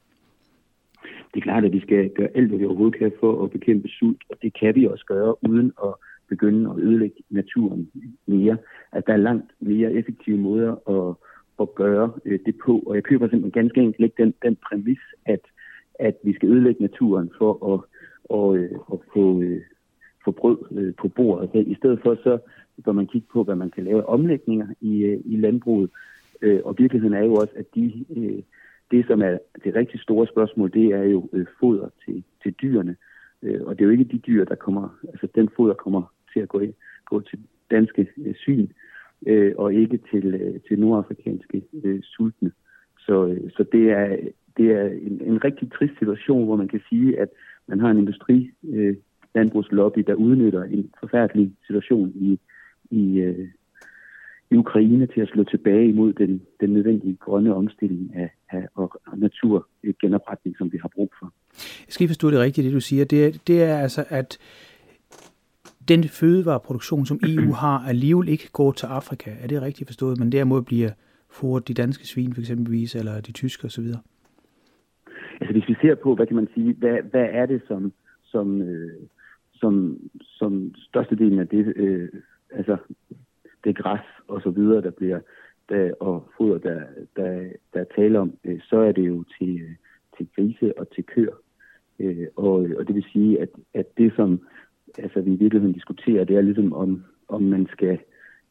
Det 1.33 1.39
er 1.39 1.43
klart, 1.43 1.65
at 1.65 1.73
vi 1.73 1.79
skal 1.79 2.09
gøre 2.09 2.29
alt, 2.35 2.47
hvad 2.47 2.59
vi 2.59 2.65
overhovedet 2.65 2.99
kan 2.99 3.11
for 3.19 3.43
at 3.43 3.51
bekæmpe 3.51 3.87
sult, 3.87 4.23
og 4.29 4.37
det 4.41 4.59
kan 4.59 4.75
vi 4.75 4.85
også 4.85 5.05
gøre 5.05 5.49
uden 5.49 5.71
at 5.83 5.93
begynde 6.29 6.69
at 6.69 6.77
ødelægge 6.77 7.23
naturen 7.29 7.91
mere. 8.25 8.57
At 8.91 9.07
der 9.07 9.13
er 9.13 9.17
langt 9.17 9.51
mere 9.59 9.93
effektive 9.93 10.37
måder 10.37 10.71
at, 10.89 11.15
at 11.61 11.75
gøre 11.75 12.11
øh, 12.25 12.39
det 12.45 12.55
på, 12.65 12.79
og 12.79 12.95
jeg 12.95 13.03
køber 13.03 13.29
simpelthen 13.29 13.63
ganske 13.63 13.81
enkelt 13.81 14.05
ikke 14.05 14.23
den, 14.23 14.33
den 14.41 14.55
præmis, 14.55 14.99
at, 15.25 15.41
at 15.99 16.15
vi 16.23 16.33
skal 16.33 16.49
ødelægge 16.49 16.81
naturen 16.81 17.31
for 17.37 17.51
at, 17.73 17.79
at, 18.37 18.61
øh, 18.61 18.79
at 18.93 18.99
få, 19.13 19.41
øh, 19.41 19.61
få 20.25 20.31
brød 20.31 20.57
øh, 20.71 20.93
på 21.01 21.07
bordet. 21.07 21.49
Så 21.51 21.57
I 21.57 21.75
stedet 21.75 21.99
for 22.03 22.15
så 22.15 22.37
bør 22.85 22.91
man 22.91 23.07
kigge 23.07 23.27
på, 23.33 23.43
hvad 23.43 23.55
man 23.55 23.69
kan 23.69 23.83
lave 23.83 24.05
omlægninger 24.05 24.67
i, 24.81 25.03
øh, 25.03 25.19
i 25.25 25.35
landbruget, 25.35 25.89
øh, 26.41 26.59
og 26.65 26.75
virkeligheden 26.77 27.13
er 27.13 27.23
jo 27.23 27.33
også, 27.33 27.53
at 27.55 27.75
de 27.75 28.05
det, 28.91 29.07
som 29.07 29.21
er 29.21 29.37
det 29.63 29.75
rigtig 29.75 29.99
store 29.99 30.27
spørgsmål, 30.27 30.73
det 30.73 30.85
er 30.85 31.03
jo 31.03 31.29
øh, 31.33 31.45
foder 31.59 31.89
til, 32.05 32.23
til 32.43 32.53
dyrene. 32.61 32.95
Øh, 33.43 33.61
og 33.65 33.75
det 33.75 33.81
er 33.81 33.85
jo 33.85 33.91
ikke 33.91 34.03
de 34.03 34.17
dyr, 34.17 34.45
der 34.45 34.55
kommer, 34.55 34.99
altså 35.07 35.27
den 35.35 35.49
foder 35.55 35.73
kommer 35.73 36.13
til 36.33 36.39
at 36.39 36.49
gå, 36.49 36.59
i, 36.59 36.73
gå 37.05 37.21
til 37.21 37.39
danske 37.71 38.07
øh, 38.17 38.35
svin, 38.35 38.71
øh, 39.27 39.53
og 39.57 39.73
ikke 39.73 39.99
til, 40.11 40.25
øh, 40.25 40.59
til 40.67 40.79
nordafrikanske 40.79 41.63
øh, 41.83 41.99
sultne. 42.03 42.51
Så, 42.99 43.27
øh, 43.27 43.51
så 43.51 43.65
det 43.71 43.91
er, 43.91 44.17
det 44.57 44.71
er 44.71 44.85
en, 44.85 45.21
en 45.21 45.43
rigtig 45.43 45.71
trist 45.71 45.93
situation, 45.99 46.45
hvor 46.45 46.55
man 46.55 46.67
kan 46.67 46.81
sige, 46.89 47.19
at 47.19 47.29
man 47.67 47.79
har 47.79 47.91
en 47.91 47.97
industri, 47.97 48.51
øh, 48.69 48.95
landbrugslobby, 49.35 49.99
der 50.07 50.13
udnytter 50.13 50.63
en 50.63 50.91
forfærdelig 50.99 51.51
situation 51.67 52.11
i, 52.15 52.39
i, 52.91 53.19
øh, 53.19 53.47
i 54.51 54.55
Ukraine 54.55 55.07
til 55.07 55.21
at 55.21 55.27
slå 55.27 55.43
tilbage 55.43 55.89
imod 55.89 56.13
den, 56.13 56.41
den 56.59 56.69
nødvendige 56.69 57.15
grønne 57.15 57.55
omstilling 57.55 58.15
af, 58.15 58.29
af 58.51 58.67
og 58.75 59.01
naturgenopretning, 59.17 60.57
som 60.57 60.71
vi 60.71 60.77
har 60.81 60.89
brug 60.95 61.11
for. 61.19 61.33
Jeg 61.87 61.93
skal 61.93 62.07
forstå 62.07 62.31
det 62.31 62.39
rigtigt, 62.39 62.65
det 62.65 62.73
du 62.73 62.79
siger. 62.79 63.05
Det 63.05 63.25
er, 63.25 63.31
det 63.47 63.63
er 63.63 63.77
altså, 63.77 64.05
at 64.09 64.37
den 65.87 66.03
fødevareproduktion, 66.03 67.05
som 67.05 67.19
EU 67.23 67.51
har, 67.63 67.79
alligevel 67.87 68.27
ikke 68.29 68.49
går 68.51 68.71
til 68.71 68.85
Afrika. 68.85 69.31
Er 69.43 69.47
det 69.47 69.61
rigtigt 69.61 69.87
forstået? 69.87 70.19
Men 70.19 70.31
derimod 70.31 70.61
bliver 70.61 70.89
for 71.29 71.59
de 71.59 71.73
danske 71.73 72.07
svin 72.07 72.33
for 72.33 72.41
eksempelvis, 72.41 72.95
eller 72.95 73.21
de 73.21 73.31
tyske 73.31 73.65
osv.? 73.65 73.85
Altså 75.41 75.51
hvis 75.51 75.67
vi 75.67 75.75
ser 75.81 75.95
på, 75.95 76.15
hvad 76.15 76.27
kan 76.27 76.35
man 76.35 76.47
sige, 76.53 76.73
hvad, 76.73 76.97
hvad 77.11 77.27
er 77.31 77.45
det, 77.45 77.61
som, 77.67 77.93
som, 78.23 78.61
øh, 78.61 78.91
som, 79.53 79.97
som 80.19 80.73
størstedelen 80.77 81.39
af 81.39 81.47
det, 81.47 81.73
øh, 81.75 82.09
altså 82.51 82.77
det 83.63 83.77
græs 83.77 84.05
og 84.27 84.41
så 84.41 84.49
videre, 84.49 84.81
der 84.81 84.91
bliver 84.91 85.19
der, 85.69 85.93
og 85.99 86.29
foder, 86.37 86.57
der, 86.57 86.81
der, 87.15 87.49
der 87.73 87.79
er 87.79 87.95
tale 87.95 88.19
om, 88.19 88.33
øh, 88.43 88.59
så 88.69 88.77
er 88.79 88.91
det 88.91 89.07
jo 89.07 89.23
til, 89.39 89.61
øh, 89.61 89.75
til 90.17 90.27
grise 90.35 90.79
og 90.79 90.89
til 90.95 91.03
køer. 91.03 91.35
Øh, 91.99 92.27
og, 92.35 92.53
og 92.77 92.87
det 92.87 92.95
vil 92.95 93.05
sige, 93.13 93.41
at, 93.41 93.49
at 93.73 93.97
det, 93.97 94.13
som 94.15 94.47
altså, 94.97 95.21
vi 95.21 95.33
i 95.33 95.35
virkeligheden 95.35 95.73
diskuterer, 95.73 96.23
det 96.23 96.35
er 96.35 96.41
ligesom, 96.41 96.73
om, 96.73 97.03
om 97.27 97.41
man 97.41 97.67
skal 97.71 97.99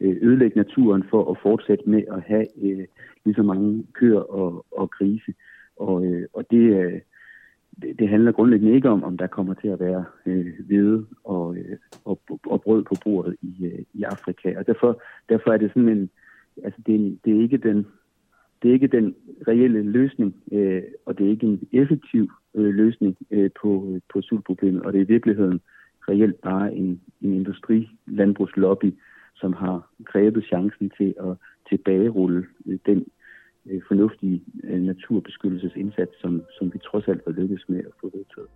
øh, 0.00 0.16
ødelægge 0.22 0.58
naturen 0.58 1.04
for 1.10 1.30
at 1.30 1.38
fortsætte 1.42 1.90
med 1.90 2.02
at 2.12 2.22
have 2.22 2.46
øh, 2.62 2.86
lige 3.24 3.34
så 3.34 3.42
mange 3.42 3.86
køer 3.92 4.20
og, 4.20 4.66
og 4.70 4.90
grise. 4.90 5.34
Og, 5.76 6.04
øh, 6.06 6.26
og 6.32 6.50
det, 6.50 6.84
øh, 6.84 7.00
det, 7.82 7.98
det 7.98 8.08
handler 8.08 8.32
grundlæggende 8.32 8.74
ikke 8.74 8.88
om, 8.88 9.04
om 9.04 9.16
der 9.16 9.26
kommer 9.26 9.54
til 9.54 9.68
at 9.68 9.80
være 9.80 10.04
øh, 10.26 10.46
hvede 10.66 11.06
og, 11.24 11.56
øh, 11.56 11.76
og, 12.04 12.20
og 12.46 12.62
brød 12.62 12.82
på 12.82 12.94
bordet 13.04 13.36
i, 13.42 13.64
øh, 13.64 13.78
i 13.92 14.02
Afrika. 14.02 14.58
Og 14.58 14.66
derfor, 14.66 15.02
derfor 15.28 15.50
er 15.52 15.56
det 15.56 15.70
sådan 15.70 15.88
en, 15.88 16.10
altså 16.64 16.80
det, 16.86 17.18
det 17.24 17.36
er 17.36 17.42
ikke 17.42 17.56
den, 17.56 17.86
det 18.62 18.68
er 18.68 18.72
ikke 18.72 18.86
den 18.86 19.14
reelle 19.48 19.82
løsning, 19.82 20.36
øh, 20.52 20.82
og 21.06 21.18
det 21.18 21.26
er 21.26 21.30
ikke 21.30 21.46
en 21.46 21.68
effektiv 21.72 22.30
øh, 22.54 22.74
løsning 22.74 23.16
øh, 23.30 23.50
på, 23.62 23.92
øh, 23.94 24.00
på 24.12 24.22
sultproblemet, 24.22 24.82
og 24.82 24.92
det 24.92 24.98
er 24.98 25.04
i 25.04 25.08
virkeligheden 25.08 25.60
reelt 26.08 26.40
bare 26.40 26.74
en, 26.74 27.00
en 27.22 27.32
industri-landbrugslobby, 27.32 28.94
som 29.34 29.52
har 29.52 29.90
grebet 30.04 30.44
chancen 30.44 30.90
til 30.98 31.14
at 31.20 31.36
tilbagerulle 31.68 32.46
øh, 32.66 32.78
den 32.86 33.06
øh, 33.70 33.82
fornuftige 33.88 34.42
øh, 34.64 34.80
naturbeskyttelsesindsats, 34.80 36.20
som, 36.20 36.42
som 36.58 36.74
vi 36.74 36.78
trods 36.78 37.08
alt 37.08 37.22
har 37.26 37.32
lykkedes 37.32 37.68
med 37.68 37.78
at 37.78 37.92
få 38.00 38.10
vedtaget. 38.14 38.48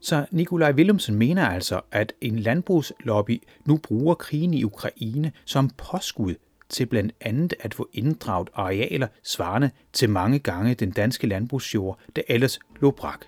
Så 0.00 0.26
Nikolaj 0.30 0.72
Willumsen 0.72 1.18
mener 1.18 1.46
altså, 1.46 1.80
at 1.92 2.12
en 2.20 2.38
landbrugslobby 2.38 3.42
nu 3.66 3.78
bruger 3.88 4.14
krigen 4.14 4.54
i 4.54 4.64
Ukraine 4.64 5.32
som 5.44 5.70
påskud 5.70 6.34
til 6.68 6.86
blandt 6.86 7.12
andet 7.20 7.54
at 7.60 7.74
få 7.74 7.88
inddraget 7.92 8.50
arealer 8.54 9.06
svarende 9.22 9.70
til 9.92 10.10
mange 10.10 10.38
gange 10.38 10.74
den 10.74 10.90
danske 10.90 11.26
landbrugsjord, 11.26 11.98
der 12.16 12.22
ellers 12.28 12.58
lå 12.80 12.90
brak. 12.90 13.24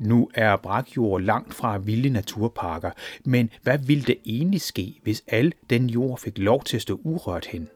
Nu 0.00 0.30
er 0.34 0.56
brakjord 0.56 1.20
langt 1.20 1.54
fra 1.54 1.78
vilde 1.78 2.10
naturparker, 2.10 2.90
men 3.24 3.50
hvad 3.62 3.78
ville 3.78 4.04
det 4.04 4.18
egentlig 4.24 4.60
ske, 4.60 5.00
hvis 5.02 5.22
al 5.26 5.52
den 5.70 5.90
jord 5.90 6.18
fik 6.18 6.38
lov 6.38 6.64
til 6.64 6.76
at 6.76 6.82
stå 6.82 7.00
urørt 7.04 7.46
hen? 7.46 7.68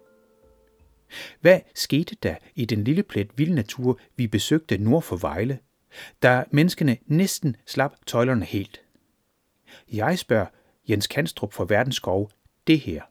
Hvad 1.41 1.61
skete 1.75 2.17
der 2.23 2.35
i 2.55 2.65
den 2.65 2.85
lille 2.85 3.03
plet 3.03 3.29
vild 3.37 3.53
natur, 3.53 3.99
vi 4.17 4.27
besøgte 4.27 4.79
nord 4.79 5.03
for 5.03 5.17
Vejle, 5.17 5.59
da 6.23 6.45
menneskene 6.51 6.97
næsten 7.07 7.57
slap 7.67 7.93
tøjlerne 8.07 8.45
helt? 8.45 8.84
Jeg 9.93 10.19
spørger, 10.19 10.47
Jens 10.89 11.07
Kanstrup 11.07 11.53
fra 11.53 11.67
Verdensskov 11.69 12.31
det 12.67 12.81
her. 12.81 13.03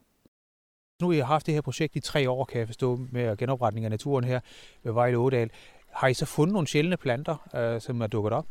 Nu 1.02 1.08
har 1.08 1.16
I 1.16 1.20
haft 1.20 1.46
det 1.46 1.54
her 1.54 1.60
projekt 1.60 1.96
i 1.96 2.00
tre 2.00 2.30
år, 2.30 2.44
kan 2.44 2.58
jeg 2.58 2.66
forstå, 2.66 3.00
med 3.12 3.36
genopretning 3.36 3.84
af 3.84 3.90
naturen 3.90 4.24
her 4.24 4.40
ved 4.82 4.92
Vejle 4.92 5.18
Ådal. 5.18 5.50
Har 5.90 6.08
I 6.08 6.14
så 6.14 6.26
fundet 6.26 6.52
nogle 6.52 6.68
sjældne 6.68 6.96
planter, 6.96 7.48
øh, 7.54 7.80
som 7.80 8.00
er 8.00 8.06
dukket 8.06 8.32
op? 8.32 8.46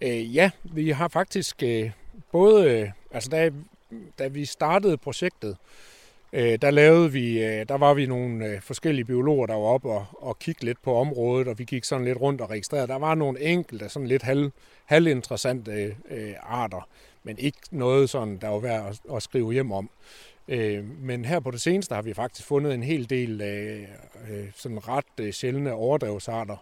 Øh, 0.00 0.36
ja, 0.36 0.50
vi 0.62 0.90
har 0.90 1.08
faktisk 1.08 1.62
øh, 1.62 1.90
både, 2.32 2.70
øh, 2.70 2.90
altså 3.10 3.30
da, 3.30 3.50
da 4.18 4.28
vi 4.28 4.44
startede 4.44 4.96
projektet, 4.96 5.50
øh, 5.50 5.56
Øh, 6.34 6.58
der 6.62 6.70
lavede 6.70 7.12
vi, 7.12 7.44
øh, 7.44 7.68
der 7.68 7.78
var 7.78 7.94
vi 7.94 8.06
nogle 8.06 8.46
øh, 8.46 8.60
forskellige 8.60 9.04
biologer, 9.04 9.46
der 9.46 9.54
var 9.54 9.66
oppe 9.66 9.90
og, 9.90 10.06
og 10.12 10.38
kiggede 10.38 10.64
lidt 10.64 10.82
på 10.82 10.96
området, 10.96 11.48
og 11.48 11.58
vi 11.58 11.64
gik 11.64 11.84
sådan 11.84 12.04
lidt 12.04 12.20
rundt 12.20 12.40
og 12.40 12.50
registrerede. 12.50 12.86
Der 12.86 12.98
var 12.98 13.14
nogle 13.14 13.40
enkelte, 13.40 13.88
sådan 13.88 14.08
lidt 14.08 14.22
halv, 14.22 14.50
halvinteressante 14.84 15.96
øh, 16.10 16.34
arter, 16.42 16.88
men 17.22 17.38
ikke 17.38 17.58
noget 17.70 18.10
sådan, 18.10 18.36
der 18.36 18.48
var 18.48 18.58
værd 18.58 18.86
at, 18.88 19.16
at 19.16 19.22
skrive 19.22 19.52
hjem 19.52 19.72
om. 19.72 19.90
Øh, 20.48 20.84
men 21.00 21.24
her 21.24 21.40
på 21.40 21.50
det 21.50 21.60
seneste 21.60 21.94
har 21.94 22.02
vi 22.02 22.14
faktisk 22.14 22.48
fundet 22.48 22.74
en 22.74 22.82
hel 22.82 23.10
del 23.10 23.40
øh, 23.40 23.82
øh 24.30 24.46
sådan 24.56 24.88
ret 24.88 25.20
øh, 25.20 25.32
sjældne 25.32 25.72
overdrevsarter, 25.72 26.56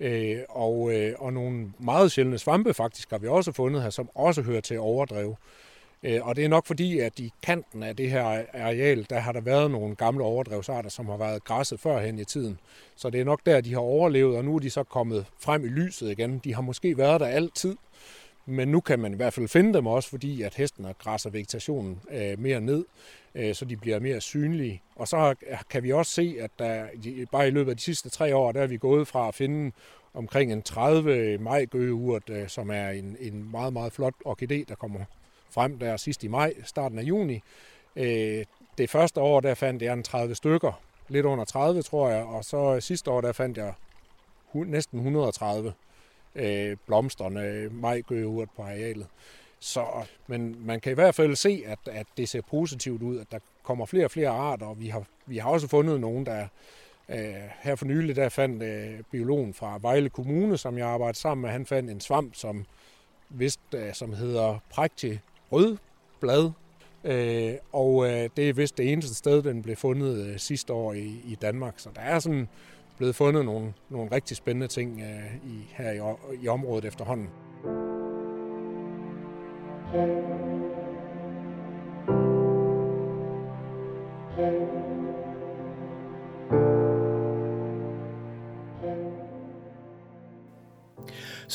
Øh, 0.00 0.38
og, 0.48 0.92
øh, 0.92 1.14
og 1.18 1.32
nogle 1.32 1.72
meget 1.78 2.12
sjældne 2.12 2.38
svampe 2.38 2.74
faktisk 2.74 3.10
har 3.10 3.18
vi 3.18 3.28
også 3.28 3.52
fundet 3.52 3.82
her, 3.82 3.90
som 3.90 4.08
også 4.14 4.42
hører 4.42 4.60
til 4.60 4.78
overdrev. 4.78 5.36
Øh, 6.02 6.26
og 6.26 6.36
det 6.36 6.44
er 6.44 6.48
nok 6.48 6.66
fordi, 6.66 6.98
at 6.98 7.18
i 7.18 7.32
kanten 7.42 7.82
af 7.82 7.96
det 7.96 8.10
her 8.10 8.44
areal, 8.54 9.06
der 9.10 9.18
har 9.18 9.32
der 9.32 9.40
været 9.40 9.70
nogle 9.70 9.94
gamle 9.94 10.24
overdrevsarter, 10.24 10.90
som 10.90 11.06
har 11.06 11.16
været 11.16 11.44
græsset 11.44 11.80
førhen 11.80 12.18
i 12.18 12.24
tiden. 12.24 12.58
Så 12.96 13.10
det 13.10 13.20
er 13.20 13.24
nok 13.24 13.40
der, 13.46 13.60
de 13.60 13.72
har 13.72 13.80
overlevet, 13.80 14.36
og 14.36 14.44
nu 14.44 14.54
er 14.54 14.58
de 14.58 14.70
så 14.70 14.82
kommet 14.82 15.26
frem 15.40 15.64
i 15.64 15.68
lyset 15.68 16.10
igen. 16.10 16.38
De 16.38 16.54
har 16.54 16.62
måske 16.62 16.98
været 16.98 17.20
der 17.20 17.26
altid, 17.26 17.76
men 18.46 18.68
nu 18.68 18.80
kan 18.80 18.98
man 18.98 19.12
i 19.12 19.16
hvert 19.16 19.32
fald 19.32 19.48
finde 19.48 19.74
dem 19.74 19.86
også, 19.86 20.08
fordi 20.08 20.42
at 20.42 20.54
hesten 20.54 20.86
græsser 20.98 21.30
vegetationen 21.30 22.00
øh, 22.10 22.38
mere 22.38 22.60
ned, 22.60 22.84
øh, 23.34 23.54
så 23.54 23.64
de 23.64 23.76
bliver 23.76 24.00
mere 24.00 24.20
synlige. 24.20 24.82
Og 24.96 25.08
så 25.08 25.34
kan 25.70 25.82
vi 25.82 25.92
også 25.92 26.12
se, 26.12 26.36
at 26.40 26.50
der, 26.58 26.86
bare 27.32 27.48
i 27.48 27.50
løbet 27.50 27.70
af 27.70 27.76
de 27.76 27.82
sidste 27.82 28.08
tre 28.08 28.36
år, 28.36 28.52
der 28.52 28.62
er 28.62 28.66
vi 28.66 28.76
gået 28.76 29.08
fra 29.08 29.28
at 29.28 29.34
finde 29.34 29.72
omkring 30.14 30.52
en 30.52 30.62
30 30.62 31.38
majgøgeurt, 31.38 32.30
øh, 32.30 32.48
som 32.48 32.70
er 32.70 32.88
en, 32.90 33.16
en 33.20 33.50
meget, 33.50 33.72
meget 33.72 33.92
flot 33.92 34.14
orkidé, 34.26 34.64
der 34.68 34.74
kommer 34.78 35.00
frem 35.56 35.78
der 35.78 35.96
sidst 35.96 36.24
i 36.24 36.28
maj, 36.28 36.54
starten 36.64 36.98
af 36.98 37.02
juni. 37.02 37.40
Øh, 37.96 38.44
det 38.78 38.90
første 38.90 39.20
år, 39.20 39.40
der 39.40 39.54
fandt 39.54 39.82
jeg 39.82 39.92
en 39.92 40.02
30 40.02 40.34
stykker, 40.34 40.80
lidt 41.08 41.26
under 41.26 41.44
30, 41.44 41.82
tror 41.82 42.08
jeg, 42.10 42.24
og 42.24 42.44
så 42.44 42.74
øh, 42.74 42.82
sidste 42.82 43.10
år, 43.10 43.20
der 43.20 43.32
fandt 43.32 43.58
jeg 43.58 43.72
næsten 44.54 44.98
130 44.98 45.72
øh, 46.34 46.76
blomsterne, 46.86 47.68
majgøgeurt 47.70 48.48
på 48.56 48.62
arealet. 48.62 49.06
Så, 49.58 49.84
men 50.26 50.66
man 50.66 50.80
kan 50.80 50.92
i 50.92 50.94
hvert 50.94 51.14
fald 51.14 51.36
se, 51.36 51.62
at, 51.66 51.78
at 51.86 52.06
det 52.16 52.28
ser 52.28 52.40
positivt 52.50 53.02
ud, 53.02 53.18
at 53.18 53.26
der 53.32 53.38
kommer 53.62 53.86
flere 53.86 54.04
og 54.04 54.10
flere 54.10 54.28
arter, 54.28 54.66
og 54.66 54.80
vi 54.80 54.88
har, 54.88 55.02
vi 55.26 55.38
har 55.38 55.50
også 55.50 55.68
fundet 55.68 56.00
nogen, 56.00 56.26
der 56.26 56.46
øh, 57.08 57.34
her 57.62 57.74
for 57.74 57.86
nylig, 57.86 58.16
der 58.16 58.28
fandt 58.28 58.62
øh, 58.62 59.00
biologen 59.10 59.54
fra 59.54 59.78
Vejle 59.82 60.08
Kommune, 60.08 60.58
som 60.58 60.78
jeg 60.78 60.88
arbejder 60.88 61.14
sammen 61.14 61.42
med, 61.42 61.50
han 61.50 61.66
fandt 61.66 61.90
en 61.90 62.00
svamp, 62.00 62.34
som 62.34 62.64
vist, 63.28 63.60
øh, 63.74 63.94
som 63.94 64.12
hedder 64.12 64.58
prægtig 64.70 65.20
rødblad, 65.52 66.50
øh, 67.04 67.54
og 67.72 68.06
øh, 68.06 68.30
det 68.36 68.48
er 68.48 68.52
vist 68.52 68.78
det 68.78 68.92
eneste 68.92 69.14
sted, 69.14 69.42
den 69.42 69.62
blev 69.62 69.76
fundet 69.76 70.26
øh, 70.26 70.38
sidste 70.38 70.72
år 70.72 70.92
i, 70.92 71.20
i 71.24 71.38
Danmark. 71.42 71.74
Så 71.76 71.88
der 71.94 72.00
er 72.00 72.18
sådan 72.18 72.48
blevet 72.96 73.14
fundet 73.14 73.44
nogle, 73.44 73.74
nogle 73.90 74.12
rigtig 74.12 74.36
spændende 74.36 74.66
ting 74.66 75.00
øh, 75.00 75.34
i, 75.50 75.66
her 75.76 75.90
i, 75.92 76.44
i 76.44 76.48
området 76.48 76.84
efterhånden. 76.84 77.28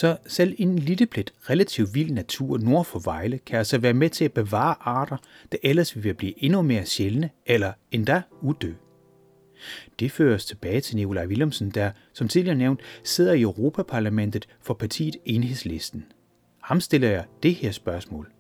Så 0.02 0.18
selv 0.28 0.56
en 0.58 0.80
lille 0.80 1.06
plet 1.06 1.34
relativt 1.50 1.96
vild 1.96 2.12
natur 2.12 2.58
nord 2.58 2.86
for 2.86 3.00
Vejle 3.00 3.38
kan 3.38 3.58
altså 3.58 3.78
være 3.78 3.94
med 3.94 4.10
til 4.10 4.26
at 4.26 4.34
bevare 4.34 4.76
arter, 4.80 5.18
der 5.52 5.58
ellers 5.64 6.04
vil 6.04 6.14
blive 6.14 6.44
endnu 6.44 6.62
mere 6.62 6.86
sjældne 6.86 7.30
eller 7.46 7.74
endda 7.92 8.22
uddø. 8.42 8.74
Det 10.00 10.12
føres 10.12 10.46
tilbage 10.46 10.82
til 10.82 10.96
Nikolaj 10.96 11.26
Willemsen, 11.26 11.70
der, 11.70 11.92
som 12.14 12.28
tidligere 12.28 12.58
nævnt, 12.58 12.80
sidder 13.04 13.34
i 13.34 13.42
Europaparlamentet 13.42 14.48
for 14.62 14.74
partiet 14.74 15.16
Enhedslisten. 15.26 16.06
Ham 16.62 16.82
stiller 16.82 17.10
jeg 17.10 17.26
det 17.44 17.56
her 17.56 17.72
spørgsmål. 17.72 18.32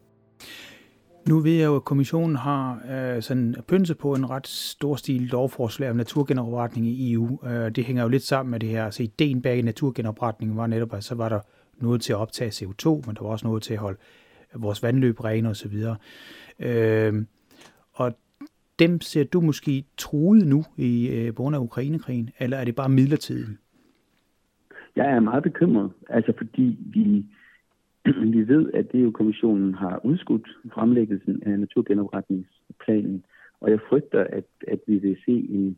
Nu 1.29 1.39
ved 1.39 1.51
jeg 1.51 1.65
jo, 1.65 1.75
at 1.75 1.85
kommissionen 1.85 2.35
har 2.35 2.81
øh, 2.91 3.21
sådan 3.21 3.55
pynset 3.67 3.97
på 3.97 4.13
en 4.13 4.29
ret 4.29 4.47
stor 4.47 4.95
stil 4.95 5.21
lovforslag 5.21 5.89
om 5.89 5.95
naturgenopretning 5.95 6.87
i 6.87 7.13
EU. 7.13 7.39
Øh, 7.45 7.71
det 7.75 7.85
hænger 7.85 8.03
jo 8.03 8.09
lidt 8.09 8.23
sammen 8.23 8.51
med 8.51 8.59
det 8.59 8.69
her. 8.69 8.85
Altså 8.85 9.03
ideen 9.03 9.41
bag 9.41 9.63
naturgenopretningen 9.63 10.57
var 10.57 10.67
netop, 10.67 10.93
at 10.93 11.03
så 11.03 11.15
var 11.15 11.29
der 11.29 11.39
noget 11.77 12.01
til 12.01 12.13
at 12.13 12.17
optage 12.17 12.65
CO2, 12.65 12.89
men 12.89 13.15
der 13.15 13.23
var 13.23 13.29
også 13.29 13.47
noget 13.47 13.63
til 13.63 13.73
at 13.73 13.79
holde 13.79 13.97
vores 14.55 14.83
vandløb 14.83 15.23
rene 15.23 15.49
osv. 15.49 15.73
Øh, 16.59 17.25
og 17.93 18.13
dem 18.79 19.01
ser 19.01 19.23
du 19.23 19.41
måske 19.41 19.83
truet 19.97 20.47
nu 20.47 20.65
i 20.77 21.07
øh, 21.07 21.33
grund 21.33 21.55
af 21.55 21.59
Ukrainekrigen, 21.59 22.29
eller 22.39 22.57
er 22.57 22.65
det 22.65 22.75
bare 22.75 22.89
midlertidigt? 22.89 23.49
Jeg 24.95 25.11
er 25.11 25.19
meget 25.19 25.43
bekymret, 25.43 25.91
altså 26.09 26.33
fordi 26.37 26.77
vi, 26.79 27.25
vi 28.05 28.47
ved, 28.47 28.71
at 28.73 28.85
EU-kommissionen 28.93 29.73
har 29.73 30.05
udskudt 30.05 30.57
fremlæggelsen 30.73 31.43
af 31.45 31.59
naturgenopretningsplanen, 31.59 33.23
og 33.59 33.71
jeg 33.71 33.79
frygter, 33.89 34.23
at, 34.23 34.45
at 34.67 34.79
vi 34.87 34.97
vil 34.97 35.17
se 35.25 35.31
en, 35.31 35.77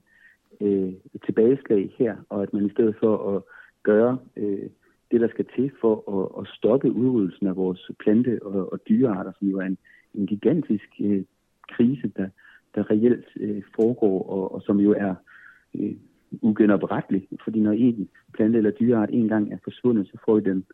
øh, 0.61 0.93
et 1.13 1.21
tilbageslag 1.25 1.95
her, 1.97 2.15
og 2.29 2.43
at 2.43 2.53
man 2.53 2.65
i 2.65 2.71
stedet 2.71 2.95
for 2.99 3.35
at 3.35 3.43
gøre 3.83 4.17
øh, 4.37 4.69
det, 5.11 5.21
der 5.21 5.27
skal 5.27 5.45
til 5.55 5.71
for 5.81 5.95
at, 6.17 6.41
at 6.41 6.47
stoppe 6.55 6.91
udryddelsen 6.91 7.47
af 7.47 7.55
vores 7.55 7.91
plante- 7.99 8.39
og, 8.43 8.73
og 8.73 8.79
dyrearter, 8.89 9.31
som 9.39 9.47
jo 9.47 9.57
er 9.59 9.65
en, 9.65 9.77
en 10.13 10.27
gigantisk 10.27 10.89
øh, 10.99 11.23
krise, 11.71 12.11
der, 12.17 12.27
der 12.75 12.91
reelt 12.91 13.25
øh, 13.39 13.63
foregår, 13.75 14.29
og, 14.29 14.55
og 14.55 14.61
som 14.61 14.79
jo 14.79 14.91
er 14.97 15.15
øh, 15.75 15.95
ugenoprettelig. 16.41 17.27
Fordi 17.43 17.59
når 17.59 17.71
en 17.71 18.09
plante 18.33 18.57
eller 18.57 18.71
dyreart 18.71 19.09
en 19.11 19.27
gang 19.27 19.53
er 19.53 19.57
forsvundet, 19.63 20.07
så 20.07 20.17
får 20.25 20.35
vi 20.35 20.41
den 20.49 20.65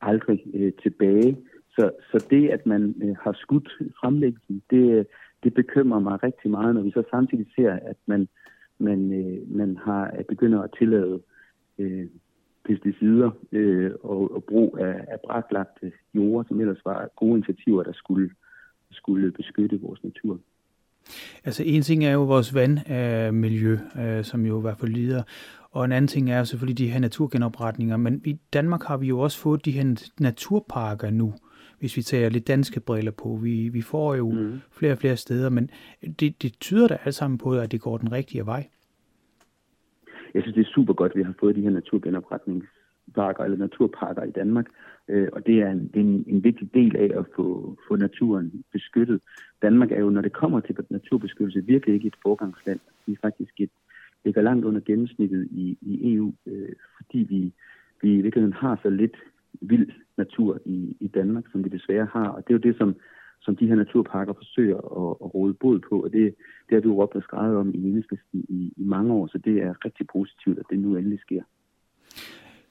aldrig 0.00 0.42
øh, 0.54 0.72
tilbage. 0.82 1.36
Så, 1.68 1.90
så 2.10 2.26
det, 2.30 2.48
at 2.48 2.66
man 2.66 2.94
øh, 3.02 3.16
har 3.22 3.32
skudt 3.32 3.68
fremlæggelsen, 4.00 4.62
det, 4.70 5.06
det 5.42 5.54
bekymrer 5.54 5.98
mig 5.98 6.22
rigtig 6.22 6.50
meget, 6.50 6.74
når 6.74 6.82
vi 6.82 6.90
så 6.90 7.02
samtidig 7.10 7.46
ser, 7.56 7.72
at 7.72 7.96
man, 8.06 8.28
man, 8.78 9.12
øh, 9.12 9.56
man 9.56 9.76
har 9.76 10.04
at 10.04 10.26
begynder 10.26 10.62
at 10.62 10.70
tillade 10.78 11.20
øh, 11.78 12.06
pesticider 12.64 13.30
øh, 13.52 13.90
og, 14.02 14.34
og 14.34 14.44
brug 14.44 14.78
af, 14.80 15.04
af 15.08 15.18
braklagte 15.24 15.86
øh, 15.86 15.92
jorder, 16.14 16.48
som 16.48 16.60
ellers 16.60 16.84
var 16.84 17.08
gode 17.16 17.36
initiativer, 17.36 17.82
der 17.82 17.92
skulle, 17.92 18.30
skulle 18.90 19.32
beskytte 19.32 19.80
vores 19.80 20.04
natur. 20.04 20.38
Altså 21.44 21.62
en 21.66 21.82
ting 21.82 22.04
er 22.04 22.12
jo 22.12 22.24
vores 22.24 22.54
vandmiljø, 22.54 23.72
øh, 23.72 24.18
øh, 24.18 24.24
som 24.24 24.46
jo 24.46 24.58
i 24.58 24.60
hvert 24.60 24.78
fald 24.78 24.92
lider, 24.92 25.22
og 25.76 25.84
en 25.84 25.92
anden 25.92 26.08
ting 26.08 26.30
er 26.30 26.44
selvfølgelig 26.44 26.78
de 26.78 26.90
her 26.90 27.00
naturgenopretninger, 27.00 27.96
men 27.96 28.22
i 28.24 28.38
Danmark 28.52 28.82
har 28.82 28.96
vi 28.96 29.06
jo 29.06 29.18
også 29.18 29.38
fået 29.38 29.64
de 29.64 29.70
her 29.70 30.10
naturparker 30.20 31.10
nu, 31.10 31.34
hvis 31.78 31.96
vi 31.96 32.02
tager 32.02 32.28
lidt 32.28 32.48
danske 32.48 32.80
briller 32.80 33.10
på. 33.10 33.38
Vi, 33.42 33.68
vi 33.68 33.82
får 33.82 34.14
jo 34.14 34.30
mm. 34.30 34.60
flere 34.70 34.92
og 34.92 34.98
flere 34.98 35.16
steder, 35.16 35.50
men 35.50 35.70
det, 36.20 36.42
det 36.42 36.60
tyder 36.60 36.88
da 36.88 36.98
alt 37.04 37.14
sammen 37.14 37.38
på, 37.38 37.52
at 37.52 37.72
det 37.72 37.80
går 37.80 37.98
den 37.98 38.12
rigtige 38.12 38.46
vej. 38.46 38.68
Jeg 40.34 40.42
synes, 40.42 40.54
det 40.54 40.66
er 40.66 40.70
super 40.74 40.94
godt, 40.94 41.12
at 41.12 41.18
vi 41.18 41.22
har 41.22 41.34
fået 41.40 41.56
de 41.56 41.60
her 41.60 41.70
naturgenopretningsparker 41.70 43.44
eller 43.44 43.56
naturparker 43.56 44.22
i 44.22 44.30
Danmark. 44.30 44.66
Øh, 45.08 45.28
og 45.32 45.46
det 45.46 45.62
er, 45.62 45.70
en, 45.70 45.90
det 45.94 45.96
er 45.96 46.00
en, 46.00 46.24
en 46.26 46.44
vigtig 46.44 46.74
del 46.74 46.96
af 46.96 47.18
at 47.18 47.24
få, 47.36 47.76
få 47.88 47.96
naturen 47.96 48.64
beskyttet. 48.72 49.20
Danmark 49.62 49.92
er 49.92 50.00
jo, 50.00 50.10
når 50.10 50.20
det 50.20 50.32
kommer 50.32 50.60
til 50.60 50.76
naturbeskyttelse, 50.90 51.64
virkelig 51.66 51.94
ikke 51.94 52.06
et 52.06 52.16
forgangsland. 52.22 52.80
Vi 53.06 53.12
er 53.12 53.16
faktisk 53.22 53.52
et, 53.58 53.70
ligger 54.26 54.42
langt 54.42 54.64
under 54.64 54.80
gennemsnittet 54.80 55.48
i, 55.50 55.78
i 55.80 56.14
EU, 56.14 56.32
øh, 56.46 56.72
fordi 56.96 57.18
vi, 57.18 57.52
vi 58.02 58.08
i 58.18 58.22
virkeligheden 58.22 58.58
har 58.64 58.80
så 58.82 58.90
lidt 58.90 59.16
vild 59.60 59.90
natur 60.16 60.58
i, 60.64 60.96
i 61.00 61.08
Danmark, 61.08 61.44
som 61.52 61.64
vi 61.64 61.68
desværre 61.68 62.08
har. 62.12 62.28
Og 62.28 62.42
det 62.44 62.50
er 62.50 62.58
jo 62.58 62.68
det, 62.68 62.76
som, 62.78 62.96
som 63.40 63.56
de 63.56 63.66
her 63.66 63.74
naturparker 63.74 64.32
forsøger 64.32 64.76
at, 64.76 65.16
at 65.24 65.34
råde 65.34 65.54
bod 65.54 65.78
på, 65.88 66.02
og 66.04 66.12
det, 66.12 66.34
det 66.66 66.74
har 66.76 66.80
du 66.80 66.94
råbt 66.94 67.14
og 67.14 67.22
skrevet 67.22 67.56
om 67.56 67.74
i 67.74 67.78
enhedslisten 67.88 68.44
i, 68.48 68.72
i 68.76 68.84
mange 68.84 69.12
år, 69.12 69.26
så 69.26 69.38
det 69.38 69.56
er 69.62 69.84
rigtig 69.84 70.06
positivt, 70.12 70.58
at 70.58 70.64
det 70.70 70.78
nu 70.78 70.96
endelig 70.96 71.20
sker. 71.20 71.42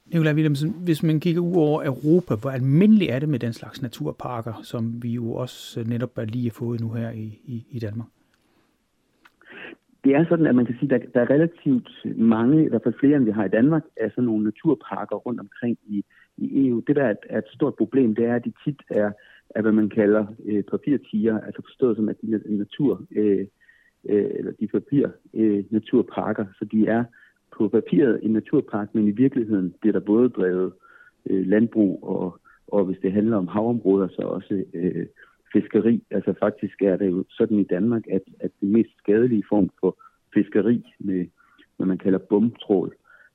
Nikolaj 0.06 0.34
Willemsen, 0.34 0.74
hvis 0.84 1.02
man 1.02 1.20
kigger 1.20 1.40
ud 1.40 1.56
over 1.56 1.84
Europa, 1.84 2.34
hvor 2.34 2.50
almindeligt 2.50 3.10
er 3.10 3.18
det 3.18 3.28
med 3.28 3.38
den 3.38 3.52
slags 3.52 3.82
naturparker, 3.82 4.54
som 4.62 5.02
vi 5.02 5.10
jo 5.10 5.32
også 5.32 5.84
netop 5.86 6.18
lige 6.28 6.44
har 6.44 6.54
fået 6.54 6.80
nu 6.80 6.92
her 6.92 7.10
i, 7.10 7.40
i, 7.44 7.66
i 7.70 7.78
Danmark? 7.78 8.08
Det 10.06 10.14
er 10.14 10.24
sådan, 10.28 10.46
at 10.46 10.54
man 10.54 10.66
kan 10.66 10.76
sige, 10.78 10.94
at 10.94 11.00
der, 11.00 11.08
der 11.14 11.20
er 11.20 11.30
relativt 11.30 11.90
mange, 12.16 12.64
i 12.64 12.68
hvert 12.68 12.82
fald 12.82 13.00
flere 13.00 13.16
end 13.16 13.24
vi 13.24 13.30
har 13.30 13.44
i 13.44 13.56
Danmark, 13.58 13.82
af 13.96 14.10
sådan 14.10 14.24
nogle 14.24 14.44
naturparker 14.44 15.16
rundt 15.16 15.40
omkring 15.40 15.78
i, 15.86 16.04
i 16.36 16.68
EU. 16.68 16.82
Det, 16.86 16.96
der 16.96 17.04
er 17.04 17.10
et, 17.10 17.24
er 17.30 17.38
et 17.38 17.54
stort 17.54 17.74
problem, 17.74 18.14
det 18.14 18.24
er, 18.24 18.34
at 18.34 18.44
de 18.44 18.52
tit 18.64 18.80
er 18.90 19.12
er 19.50 19.62
hvad 19.62 19.72
man 19.72 19.88
kalder 19.88 20.26
øh, 20.44 20.62
papirtiger, 20.64 21.40
altså 21.40 21.62
forstået 21.62 21.96
som 21.96 22.08
at 22.08 22.20
de 22.22 22.56
natur, 22.56 23.02
øh, 23.10 23.46
øh, 24.08 24.30
eller 24.34 24.52
de 24.52 24.66
papir 24.66 25.06
øh, 25.34 25.64
naturparker, 25.70 26.46
så 26.58 26.64
de 26.64 26.86
er 26.86 27.04
på 27.56 27.68
papiret 27.68 28.20
en 28.22 28.32
naturpark, 28.32 28.94
men 28.94 29.08
i 29.08 29.10
virkeligheden 29.10 29.74
bliver 29.80 29.92
der 29.92 30.00
både 30.00 30.28
drevet 30.28 30.72
øh, 31.30 31.46
landbrug 31.46 32.04
og, 32.04 32.40
og 32.68 32.84
hvis 32.84 32.98
det 33.02 33.12
handler 33.12 33.36
om 33.36 33.48
havområder, 33.48 34.08
så 34.08 34.22
også 34.22 34.64
øh, 34.74 35.06
fiskeri. 35.56 36.02
Altså 36.10 36.34
faktisk 36.40 36.82
er 36.82 36.96
det 36.96 37.08
jo 37.10 37.24
sådan 37.28 37.58
i 37.58 37.64
Danmark, 37.64 38.02
at, 38.10 38.22
at 38.40 38.50
det 38.60 38.68
mest 38.68 38.90
skadelige 38.98 39.44
form 39.48 39.70
for 39.80 39.98
fiskeri 40.34 40.84
med, 40.98 41.26
hvad 41.76 41.86
man 41.86 41.98
kalder 41.98 42.18
bumtrål, 42.18 42.94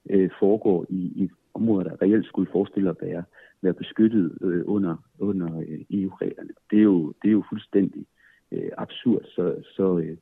øh, 0.09 0.29
foregår 0.39 0.85
i, 0.89 1.01
i 1.23 1.29
områder, 1.53 1.89
der 1.89 2.01
reelt 2.01 2.25
skulle 2.25 2.51
forestille 2.51 2.89
at 2.89 2.97
være, 3.01 3.23
være 3.61 3.73
beskyttet 3.73 4.37
øh, 4.41 4.63
under, 4.65 4.95
under 5.19 5.59
øh, 5.59 5.79
EU-reglerne. 5.89 6.53
Det 6.71 6.77
er 6.79 6.83
jo, 6.83 7.13
det 7.21 7.27
er 7.27 7.31
jo 7.31 7.43
fuldstændig 7.49 8.05
øh, 8.51 8.71
absurd, 8.77 9.23
så, 9.35 9.55
så, 9.75 9.97
øh, 9.97 10.17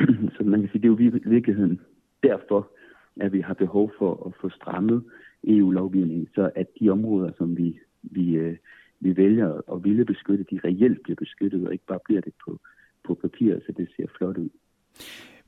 så 0.36 0.44
man 0.44 0.60
kan 0.60 0.68
sige, 0.70 0.82
det 0.82 0.88
er 0.88 0.92
jo 0.92 1.18
i 1.18 1.28
virkeligheden 1.28 1.80
derfor, 2.22 2.70
at 3.20 3.32
vi 3.32 3.40
har 3.40 3.54
behov 3.54 3.92
for 3.98 4.26
at 4.26 4.32
få 4.40 4.48
strammet 4.48 5.04
EU-lovgivningen, 5.44 6.28
så 6.34 6.50
at 6.54 6.66
de 6.80 6.90
områder, 6.90 7.32
som 7.38 7.56
vi, 7.56 7.78
vi, 8.02 8.34
øh, 8.34 8.56
vi 9.00 9.16
vælger 9.16 9.60
at 9.72 9.84
ville 9.84 10.04
beskytte, 10.04 10.44
de 10.50 10.60
reelt 10.64 11.02
bliver 11.02 11.16
beskyttet, 11.16 11.66
og 11.66 11.72
ikke 11.72 11.86
bare 11.86 11.98
bliver 12.04 12.20
det 12.20 12.32
på, 12.44 12.60
på 13.04 13.14
papir, 13.14 13.58
så 13.66 13.72
det 13.76 13.88
ser 13.96 14.06
flot 14.18 14.36
ud. 14.36 14.48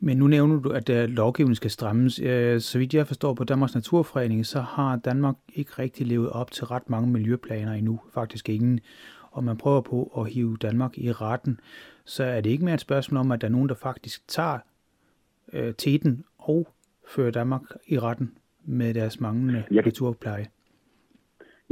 Men 0.01 0.17
nu 0.17 0.27
nævner 0.27 0.61
du, 0.61 0.71
at 0.71 0.91
uh, 0.91 1.11
lovgivningen 1.11 1.55
skal 1.55 1.71
strammes. 1.71 2.21
Uh, 2.21 2.27
så 2.59 2.79
vidt 2.79 2.95
jeg 2.95 3.07
forstår 3.07 3.35
på 3.35 3.45
Danmarks 3.45 3.75
Naturfredning, 3.75 4.47
så 4.47 4.61
har 4.61 4.97
Danmark 4.97 5.37
ikke 5.55 5.73
rigtig 5.79 6.07
levet 6.07 6.31
op 6.31 6.51
til 6.51 6.67
ret 6.67 6.91
mange 6.91 7.11
miljøplaner 7.11 7.73
endnu. 7.73 8.01
Faktisk 8.15 8.49
ingen. 8.49 8.81
Og 9.31 9.45
man 9.45 9.57
prøver 9.57 9.81
på 9.81 10.13
at 10.19 10.33
hive 10.33 10.57
Danmark 10.57 10.99
i 10.99 11.13
retten. 11.13 11.61
Så 12.05 12.25
er 12.25 12.41
det 12.41 12.51
ikke 12.51 12.65
mere 12.65 12.75
et 12.75 12.81
spørgsmål 12.81 13.21
om, 13.21 13.33
at 13.33 13.41
der 13.41 13.47
er 13.47 13.53
nogen, 13.53 13.69
der 13.69 13.75
faktisk 13.75 14.29
tager 14.29 14.59
uh, 15.53 15.75
teten 15.79 16.25
og 16.39 16.69
fører 17.09 17.31
Danmark 17.31 17.63
i 17.87 17.99
retten 17.99 18.33
med 18.65 18.95
deres 18.95 19.21
manglende 19.21 19.65
jeg, 19.71 19.85
naturpleje? 19.85 20.47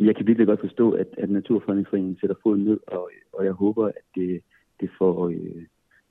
Jeg 0.06 0.16
kan 0.16 0.26
virkelig 0.26 0.46
godt 0.46 0.60
forstå, 0.60 0.90
at, 0.90 1.06
at 1.18 1.30
Naturfredningsforeningen 1.30 2.18
sætter 2.20 2.36
foden 2.42 2.64
ned, 2.64 2.78
og, 2.86 3.10
og 3.32 3.44
jeg 3.44 3.52
håber, 3.52 3.86
at 3.86 4.04
det, 4.14 4.40
det 4.80 4.90
får, 4.98 5.28
øh, 5.28 5.62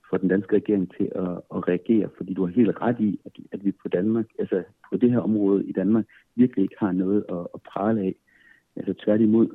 får 0.10 0.18
den 0.18 0.30
danske 0.30 0.56
regering 0.56 0.92
til 0.98 1.12
at, 1.16 1.32
at 1.56 1.68
reagere, 1.68 2.10
fordi 2.18 2.34
du 2.34 2.46
har 2.46 2.54
helt 2.54 2.82
ret 2.82 3.00
i, 3.00 3.20
at, 3.26 3.32
at 3.52 3.66
vi 3.66 3.72
på 3.72 3.88
Danmark, 3.88 4.26
altså 4.40 4.64
på 4.92 4.98
det 4.98 5.12
her 5.12 5.20
område 5.20 5.66
i 5.66 5.72
Danmark, 5.72 6.06
virkelig 6.36 6.64
ikke 6.64 6.76
har 6.80 6.92
noget 6.92 7.26
at, 7.30 7.48
at 7.54 7.62
prale 7.62 8.02
af. 8.02 8.16
Altså 8.76 8.94
tværtimod. 8.94 9.48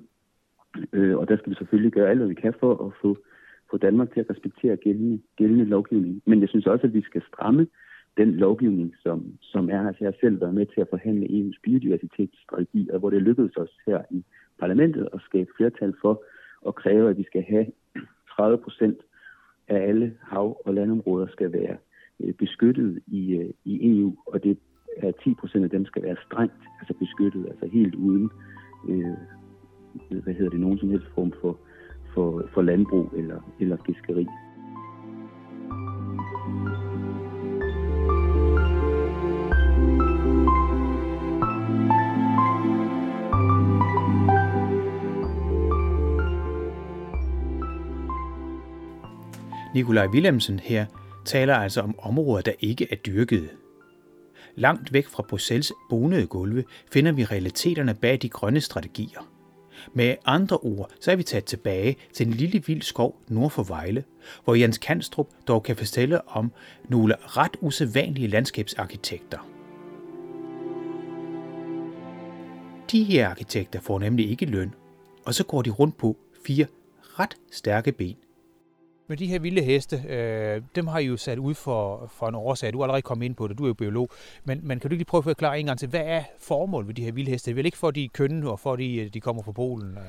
Øh, 0.92 1.16
og 1.16 1.28
der 1.28 1.36
skal 1.36 1.50
vi 1.50 1.56
selvfølgelig 1.56 1.92
gøre 1.92 2.10
alt, 2.10 2.18
hvad 2.18 2.28
vi 2.28 2.34
kan 2.34 2.54
for 2.60 2.86
at 2.86 2.92
få, 3.02 3.18
få 3.70 3.76
Danmark 3.76 4.12
til 4.12 4.20
at 4.20 4.30
respektere 4.30 4.76
gældende, 4.76 5.20
gældende 5.36 5.64
lovgivning. 5.64 6.22
Men 6.26 6.40
jeg 6.40 6.48
synes 6.48 6.66
også, 6.66 6.86
at 6.86 6.94
vi 6.94 7.02
skal 7.02 7.22
stramme 7.28 7.66
den 8.16 8.34
lovgivning, 8.34 8.94
som, 9.02 9.38
som 9.40 9.70
er. 9.70 9.86
Altså 9.86 10.04
jeg 10.04 10.08
har 10.12 10.18
selv 10.20 10.40
været 10.40 10.54
med 10.54 10.66
til 10.66 10.80
at 10.80 10.86
forhandle 10.90 11.26
EU's 11.26 11.60
biodiversitetsstrategi, 11.62 12.88
og 12.92 12.98
hvor 12.98 13.10
det 13.10 13.22
lykkedes 13.22 13.56
os 13.56 13.78
her 13.86 14.02
i 14.10 14.24
parlamentet 14.58 15.08
at 15.12 15.20
skabe 15.20 15.50
flertal 15.56 15.94
for 16.00 16.24
at 16.68 16.74
kræve, 16.74 17.10
at 17.10 17.18
vi 17.18 17.24
skal 17.24 17.42
have 17.42 17.66
30 18.36 18.58
procent 18.58 18.98
af 19.68 19.88
alle 19.88 20.14
hav- 20.22 20.60
og 20.64 20.74
landområder 20.74 21.26
skal 21.26 21.52
være 21.52 21.76
øh, 22.20 22.34
beskyttet 22.34 23.02
i, 23.06 23.34
øh, 23.34 23.50
i 23.64 23.98
EU, 23.98 24.16
og 24.26 24.44
det 24.44 24.58
er 24.96 25.12
10 25.24 25.34
procent 25.34 25.64
af 25.64 25.70
dem 25.70 25.84
skal 25.84 26.02
være 26.02 26.16
strengt 26.26 26.62
altså 26.80 26.94
beskyttet, 26.98 27.46
altså 27.46 27.66
helt 27.66 27.94
uden 27.94 28.30
øh, 28.88 29.16
hvad 30.22 30.34
hedder 30.34 30.50
det, 30.50 30.60
nogen 30.60 30.78
som 30.78 30.90
helst 30.90 31.06
form 31.14 31.32
for, 31.40 31.58
for, 32.14 32.48
for 32.54 32.62
landbrug 32.62 33.12
eller, 33.16 33.40
eller 33.60 33.76
fiskeri. 33.86 34.26
Nikolaj 49.74 50.06
Willemsen 50.06 50.58
her 50.58 50.86
taler 51.24 51.54
altså 51.54 51.80
om 51.80 51.98
områder, 51.98 52.42
der 52.42 52.52
ikke 52.60 52.88
er 52.90 52.96
dyrkede. 52.96 53.48
Langt 54.56 54.92
væk 54.92 55.06
fra 55.06 55.22
Bruxelles 55.28 55.72
bonede 55.90 56.26
gulve 56.26 56.64
finder 56.92 57.12
vi 57.12 57.24
realiteterne 57.24 57.94
bag 57.94 58.18
de 58.22 58.28
grønne 58.28 58.60
strategier. 58.60 59.28
Med 59.92 60.14
andre 60.24 60.56
ord, 60.56 60.90
så 61.00 61.12
er 61.12 61.16
vi 61.16 61.22
taget 61.22 61.44
tilbage 61.44 61.96
til 62.12 62.26
en 62.26 62.32
lille 62.32 62.62
vild 62.66 62.82
skov 62.82 63.20
nord 63.28 63.50
for 63.50 63.62
Vejle, 63.62 64.04
hvor 64.44 64.54
Jens 64.54 64.78
Kanstrup 64.78 65.28
dog 65.48 65.62
kan 65.62 65.76
fortælle 65.76 66.28
om 66.28 66.52
nogle 66.88 67.14
ret 67.20 67.56
usædvanlige 67.60 68.28
landskabsarkitekter. 68.28 69.48
De 72.92 73.04
her 73.04 73.28
arkitekter 73.28 73.80
får 73.80 73.98
nemlig 73.98 74.30
ikke 74.30 74.46
løn, 74.46 74.74
og 75.26 75.34
så 75.34 75.44
går 75.44 75.62
de 75.62 75.70
rundt 75.70 75.96
på 75.96 76.16
fire 76.46 76.66
ret 77.18 77.36
stærke 77.50 77.92
ben. 77.92 78.16
Men 79.06 79.18
de 79.18 79.26
her 79.26 79.38
vilde 79.38 79.62
heste, 79.62 80.04
øh, 80.08 80.62
dem 80.74 80.86
har 80.86 80.98
I 80.98 81.06
jo 81.06 81.16
sat 81.16 81.38
ud 81.38 81.54
for, 81.54 82.10
for 82.14 82.28
en 82.28 82.34
årsag. 82.34 82.72
Du 82.72 82.78
er 82.78 82.84
allerede 82.84 83.02
kommet 83.02 83.24
ind 83.24 83.34
på 83.34 83.48
det, 83.48 83.58
du 83.58 83.64
er 83.64 83.68
jo 83.68 83.74
biolog. 83.74 84.08
Men, 84.44 84.60
men 84.62 84.80
kan 84.80 84.90
du 84.90 84.94
ikke 84.94 85.00
lige 85.00 85.06
prøve 85.06 85.20
at 85.20 85.24
forklare 85.24 85.60
en 85.60 85.66
gang 85.66 85.78
til, 85.78 85.88
hvad 85.88 86.02
er 86.04 86.22
formålet 86.40 86.86
med 86.86 86.94
de 86.94 87.04
her 87.04 87.12
vilde 87.12 87.30
heste? 87.30 87.46
Det 87.46 87.50
er 87.52 87.54
vel 87.54 87.66
ikke 87.66 87.78
for, 87.78 87.88
at 87.88 87.94
de 87.94 88.04
er 88.04 88.08
kønne, 88.12 88.50
og 88.50 88.60
for, 88.60 88.72
at 88.72 88.78
de, 88.78 88.96
øh, 88.96 89.14
de 89.14 89.20
kommer 89.20 89.42
fra 89.42 89.52
Polen? 89.52 89.98
Øh? 89.98 90.04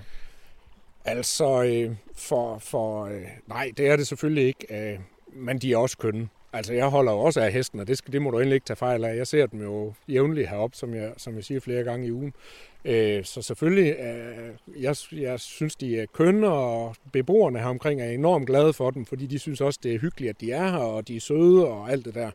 Altså, 1.06 1.64
øh, 1.64 1.96
for, 2.16 2.58
for 2.58 3.06
øh, 3.06 3.22
nej, 3.48 3.72
det 3.78 3.88
er 3.88 3.96
det 3.96 4.08
selvfølgelig 4.08 4.48
ikke. 4.48 4.92
Øh, 4.94 5.00
men 5.34 5.58
de 5.58 5.74
er 5.74 5.78
også 5.78 5.98
kønne. 5.98 6.28
Altså, 6.56 6.74
jeg 6.74 6.88
holder 6.88 7.12
jo 7.12 7.20
også 7.20 7.42
af 7.42 7.52
hesten, 7.52 7.80
og 7.80 7.88
det, 7.88 7.98
skal, 7.98 8.14
det 8.14 8.22
må 8.22 8.32
du 8.32 8.38
endelig 8.38 8.56
ikke 8.56 8.66
tage 8.66 8.78
fejl 8.78 9.04
af. 9.06 9.16
Jeg 9.16 9.28
ser 9.28 9.46
dem 9.46 9.62
jo 9.62 9.94
jævnligt 10.08 10.50
heroppe, 10.50 10.78
som 10.78 10.94
jeg, 10.94 11.14
som 11.18 11.36
jeg 11.36 11.44
siger 11.44 11.60
flere 11.60 11.84
gange 11.84 12.08
i 12.08 12.12
ugen. 12.12 12.34
Øh, 12.86 13.24
så 13.26 13.42
selvfølgelig, 13.42 13.96
øh, 14.00 14.84
jeg, 14.84 14.96
jeg 15.12 15.40
synes, 15.40 15.76
de 15.76 16.00
er 16.00 16.06
kønne, 16.14 16.48
og 16.48 16.96
beboerne 17.14 17.60
her 17.60 17.66
omkring 17.66 18.02
er 18.02 18.10
enormt 18.10 18.48
glade 18.48 18.74
for 18.74 18.92
dem, 18.92 19.06
fordi 19.06 19.26
de 19.26 19.40
synes 19.40 19.62
også, 19.62 19.80
det 19.84 19.96
er 19.96 20.00
hyggeligt, 20.00 20.30
at 20.30 20.42
de 20.42 20.52
er 20.52 20.72
her, 20.72 20.78
og 20.78 21.08
de 21.08 21.16
er 21.16 21.20
søde 21.20 21.68
og 21.68 21.92
alt 21.92 22.06
det 22.06 22.16
der. 22.16 22.32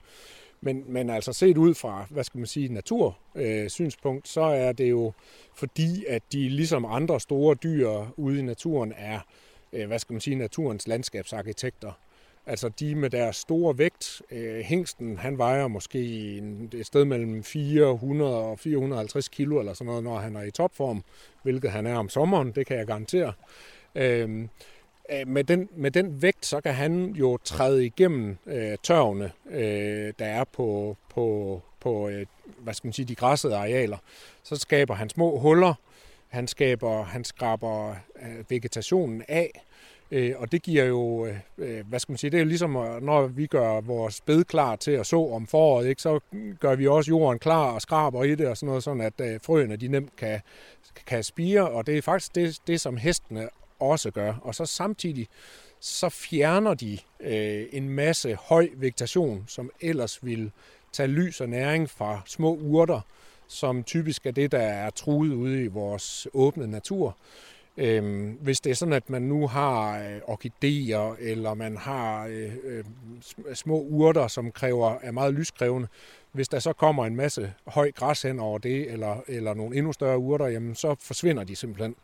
Men, 0.60 0.84
men 0.88 1.10
altså 1.10 1.32
set 1.32 1.56
ud 1.56 1.74
fra, 1.74 2.06
hvad 2.10 2.24
skal 2.24 2.38
man 2.38 2.46
sige, 2.46 2.68
natursynspunkt, 2.68 4.26
øh, 4.26 4.30
så 4.30 4.40
er 4.40 4.72
det 4.72 4.90
jo 4.90 5.12
fordi, 5.54 6.04
at 6.08 6.22
de 6.32 6.48
ligesom 6.48 6.84
andre 6.84 7.20
store 7.20 7.54
dyr 7.54 7.90
ude 8.16 8.38
i 8.38 8.42
naturen 8.42 8.92
er, 8.96 9.20
øh, 9.72 9.86
hvad 9.86 9.98
skal 9.98 10.12
man 10.14 10.20
sige, 10.20 10.36
naturens 10.36 10.86
landskabsarkitekter. 10.86 11.92
Altså 12.46 12.68
de 12.68 12.94
med 12.94 13.10
deres 13.10 13.36
store 13.36 13.78
vægt. 13.78 14.22
Øh, 14.30 14.60
hængsten, 14.60 15.18
han 15.18 15.38
vejer 15.38 15.68
måske 15.68 15.98
et 16.72 16.86
sted 16.86 17.04
mellem 17.04 17.44
400 17.44 18.36
og 18.36 18.58
450 18.58 19.28
kilo 19.28 19.58
eller 19.58 19.72
sådan 19.74 19.86
noget, 19.86 20.04
når 20.04 20.18
han 20.18 20.36
er 20.36 20.42
i 20.42 20.50
topform, 20.50 21.04
hvilket 21.42 21.70
han 21.70 21.86
er 21.86 21.96
om 21.96 22.08
sommeren, 22.08 22.52
det 22.52 22.66
kan 22.66 22.76
jeg 22.76 22.86
garantere. 22.86 23.32
Øhm, 23.94 24.48
øh, 25.12 25.28
med, 25.28 25.44
den, 25.44 25.68
med 25.76 25.90
den 25.90 26.22
vægt, 26.22 26.46
så 26.46 26.60
kan 26.60 26.74
han 26.74 27.06
jo 27.06 27.38
træde 27.44 27.86
igennem 27.86 28.36
øh, 28.46 28.78
tørvene, 28.82 29.32
øh, 29.50 30.12
der 30.18 30.26
er 30.26 30.44
på, 30.44 30.96
på, 31.10 31.60
på 31.80 32.08
øh, 32.08 32.26
hvad 32.58 32.74
skal 32.74 32.88
man 32.88 32.92
sige, 32.92 33.06
de 33.06 33.14
græssede 33.14 33.56
arealer. 33.56 33.98
Så 34.42 34.56
skaber 34.56 34.94
han 34.94 35.10
små 35.10 35.38
huller, 35.38 35.74
han 36.28 36.48
skaber, 36.48 37.02
han 37.02 37.24
skraber 37.24 37.96
øh, 38.22 38.50
vegetationen 38.50 39.22
af, 39.28 39.62
Øh, 40.10 40.34
og 40.38 40.52
det 40.52 40.62
giver 40.62 40.84
jo, 40.84 41.26
øh, 41.26 41.36
øh, 41.58 41.88
hvad 41.88 41.98
skal 41.98 42.12
man 42.12 42.18
sige, 42.18 42.30
det 42.30 42.36
er 42.36 42.42
jo 42.42 42.48
ligesom, 42.48 42.76
øh, 42.76 43.02
når 43.02 43.26
vi 43.26 43.46
gør 43.46 43.80
vores 43.80 44.20
bed 44.20 44.44
klar 44.44 44.76
til 44.76 44.90
at 44.90 45.06
så 45.06 45.28
om 45.32 45.46
foråret, 45.46 45.86
ikke, 45.86 46.02
så 46.02 46.20
gør 46.60 46.74
vi 46.74 46.86
også 46.86 47.08
jorden 47.08 47.38
klar 47.38 47.70
og 47.70 47.82
skraber 47.82 48.24
i 48.24 48.34
det 48.34 48.48
og 48.48 48.56
sådan 48.56 48.66
noget, 48.66 48.82
sådan 48.82 49.00
at 49.00 49.20
øh, 49.20 49.40
frøene 49.42 49.76
de 49.76 49.88
nemt 49.88 50.16
kan, 50.16 50.40
kan 51.06 51.22
spire, 51.24 51.68
og 51.68 51.86
det 51.86 51.98
er 51.98 52.02
faktisk 52.02 52.34
det, 52.34 52.58
det, 52.66 52.80
som 52.80 52.96
hestene 52.96 53.48
også 53.78 54.10
gør. 54.10 54.34
Og 54.42 54.54
så 54.54 54.66
samtidig, 54.66 55.28
så 55.80 56.08
fjerner 56.08 56.74
de 56.74 56.98
øh, 57.20 57.66
en 57.72 57.88
masse 57.88 58.34
høj 58.34 58.68
vegetation, 58.74 59.44
som 59.48 59.70
ellers 59.80 60.24
vil 60.24 60.50
tage 60.92 61.06
lys 61.06 61.40
og 61.40 61.48
næring 61.48 61.90
fra 61.90 62.22
små 62.26 62.54
urter, 62.54 63.00
som 63.48 63.82
typisk 63.84 64.26
er 64.26 64.30
det, 64.30 64.52
der 64.52 64.58
er 64.58 64.90
truet 64.90 65.32
ude 65.32 65.64
i 65.64 65.66
vores 65.66 66.26
åbne 66.34 66.66
natur. 66.66 67.16
Øhm, 67.76 68.38
hvis 68.40 68.60
det 68.60 68.70
er 68.70 68.74
sådan, 68.74 68.94
at 68.94 69.10
man 69.10 69.22
nu 69.22 69.46
har 69.46 69.98
øh, 69.98 70.20
orkideer, 70.26 71.16
eller 71.20 71.54
man 71.54 71.76
har 71.76 72.26
øh, 72.26 72.52
øh, 72.64 72.84
små 73.54 73.80
urter, 73.80 74.28
som 74.28 74.52
kræver, 74.52 74.98
er 75.02 75.10
meget 75.10 75.34
lyskrævende, 75.34 75.88
hvis 76.32 76.48
der 76.48 76.58
så 76.58 76.72
kommer 76.72 77.06
en 77.06 77.16
masse 77.16 77.52
høj 77.66 77.92
græs 77.92 78.22
hen 78.22 78.40
over 78.40 78.58
det, 78.58 78.90
eller, 78.90 79.16
eller 79.28 79.54
nogle 79.54 79.76
endnu 79.76 79.92
større 79.92 80.18
urter, 80.18 80.46
jamen 80.46 80.74
så 80.74 80.96
forsvinder 81.00 81.44
de 81.44 81.56
simpelthen. 81.56 81.94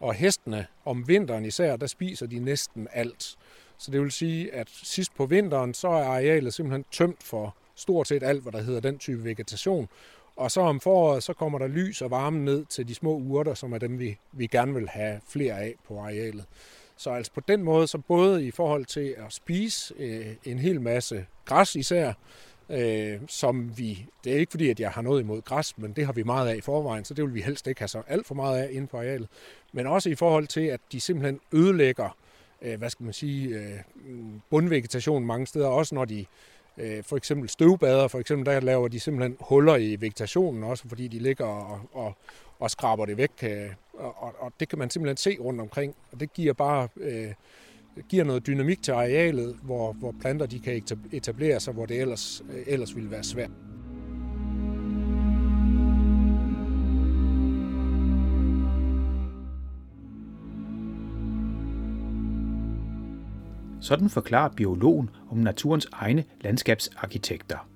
Og 0.00 0.14
hestene 0.14 0.66
om 0.84 1.08
vinteren 1.08 1.44
især, 1.44 1.76
der 1.76 1.86
spiser 1.86 2.26
de 2.26 2.38
næsten 2.38 2.88
alt. 2.92 3.36
Så 3.78 3.90
det 3.90 4.00
vil 4.00 4.12
sige, 4.12 4.54
at 4.54 4.68
sidst 4.70 5.14
på 5.14 5.26
vinteren, 5.26 5.74
så 5.74 5.88
er 5.88 6.04
arealet 6.04 6.54
simpelthen 6.54 6.84
tømt 6.92 7.22
for 7.22 7.56
stort 7.74 8.08
set 8.08 8.22
alt, 8.22 8.42
hvad 8.42 8.52
der 8.52 8.62
hedder 8.62 8.80
den 8.80 8.98
type 8.98 9.24
vegetation. 9.24 9.88
Og 10.36 10.50
så 10.50 10.60
om 10.60 10.80
foråret, 10.80 11.22
så 11.22 11.32
kommer 11.32 11.58
der 11.58 11.66
lys 11.66 12.02
og 12.02 12.10
varme 12.10 12.44
ned 12.44 12.64
til 12.64 12.88
de 12.88 12.94
små 12.94 13.16
urter, 13.16 13.54
som 13.54 13.72
er 13.72 13.78
dem, 13.78 13.98
vi, 13.98 14.18
vi 14.32 14.46
gerne 14.46 14.74
vil 14.74 14.88
have 14.88 15.20
flere 15.28 15.58
af 15.58 15.74
på 15.88 15.98
arealet. 15.98 16.44
Så 16.96 17.10
altså 17.10 17.32
på 17.32 17.40
den 17.48 17.62
måde, 17.62 17.86
så 17.86 17.98
både 17.98 18.46
i 18.46 18.50
forhold 18.50 18.84
til 18.84 19.14
at 19.18 19.32
spise 19.32 19.94
øh, 19.98 20.26
en 20.44 20.58
hel 20.58 20.80
masse 20.80 21.26
græs 21.44 21.76
især, 21.76 22.12
øh, 22.70 23.20
som 23.28 23.78
vi, 23.78 24.06
det 24.24 24.32
er 24.32 24.36
ikke 24.36 24.50
fordi, 24.50 24.70
at 24.70 24.80
jeg 24.80 24.90
har 24.90 25.02
noget 25.02 25.20
imod 25.20 25.42
græs, 25.42 25.78
men 25.78 25.92
det 25.92 26.06
har 26.06 26.12
vi 26.12 26.22
meget 26.22 26.48
af 26.48 26.56
i 26.56 26.60
forvejen, 26.60 27.04
så 27.04 27.14
det 27.14 27.24
vil 27.24 27.34
vi 27.34 27.40
helst 27.40 27.66
ikke 27.66 27.80
have 27.80 27.88
så 27.88 28.02
alt 28.06 28.26
for 28.26 28.34
meget 28.34 28.62
af 28.62 28.68
inde 28.72 28.86
på 28.86 28.96
arealet. 28.96 29.28
Men 29.72 29.86
også 29.86 30.10
i 30.10 30.14
forhold 30.14 30.46
til, 30.46 30.60
at 30.60 30.80
de 30.92 31.00
simpelthen 31.00 31.40
ødelægger, 31.52 32.16
øh, 32.62 32.78
hvad 32.78 32.90
skal 32.90 33.04
man 33.04 33.12
sige, 33.12 33.48
øh, 33.48 33.78
bundvegetationen 34.50 35.26
mange 35.26 35.46
steder, 35.46 35.66
også 35.66 35.94
når 35.94 36.04
de 36.04 36.26
øh, 36.78 37.04
for 37.04 37.16
eksempel 37.16 37.48
støvbader, 37.48 38.08
for 38.08 38.18
eksempel 38.18 38.46
der 38.46 38.60
laver 38.60 38.88
de 38.88 39.00
simpelthen 39.00 39.36
huller 39.40 39.76
i 39.76 39.96
vegetationen 40.00 40.64
også, 40.64 40.88
fordi 40.88 41.08
de 41.08 41.18
ligger 41.18 41.44
og, 41.44 41.80
og, 41.92 42.16
og 42.58 42.70
skraber 42.70 43.06
det 43.06 43.16
væk, 43.16 43.30
øh, 43.42 43.70
og, 43.94 44.34
og 44.38 44.52
det 44.60 44.68
kan 44.68 44.78
man 44.78 44.90
simpelthen 44.90 45.16
se 45.16 45.36
rundt 45.40 45.60
omkring, 45.60 45.94
og 46.12 46.20
det 46.20 46.32
giver 46.32 46.52
bare 46.52 46.88
øh, 46.96 47.32
giver 48.08 48.24
noget 48.24 48.46
dynamik 48.46 48.82
til 48.82 48.92
arealet, 48.92 49.56
hvor, 49.62 49.92
hvor 49.92 50.14
planter 50.20 50.46
de 50.46 50.60
kan 50.60 50.82
etablere 51.12 51.60
sig, 51.60 51.74
hvor 51.74 51.86
det 51.86 52.00
ellers, 52.00 52.42
øh, 52.50 52.62
ellers 52.66 52.96
ville 52.96 53.10
være 53.10 53.24
svært. 53.24 53.50
Sådan 63.84 64.10
forklarer 64.10 64.54
biologen 64.54 65.10
om 65.30 65.38
naturens 65.38 65.88
egne 65.92 66.24
landskabsarkitekter. 66.40 67.68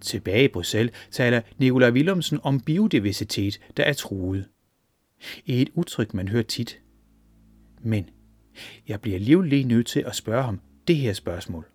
Tilbage 0.00 0.44
i 0.44 0.48
Bruxelles 0.48 0.94
taler 1.10 1.40
Nikolaj 1.58 1.90
Willumsen 1.90 2.38
om 2.42 2.60
biodiversitet, 2.60 3.60
der 3.76 3.82
er 3.84 3.92
truet. 3.92 4.48
Et 5.46 5.70
udtryk, 5.74 6.14
man 6.14 6.28
hører 6.28 6.42
tit. 6.42 6.80
Men 7.82 8.10
jeg 8.88 9.00
bliver 9.00 9.14
alligevel 9.14 9.48
lige 9.48 9.64
nødt 9.64 9.86
til 9.86 10.00
at 10.00 10.16
spørge 10.16 10.42
ham 10.42 10.60
det 10.88 10.96
her 10.96 11.12
spørgsmål. 11.12 11.66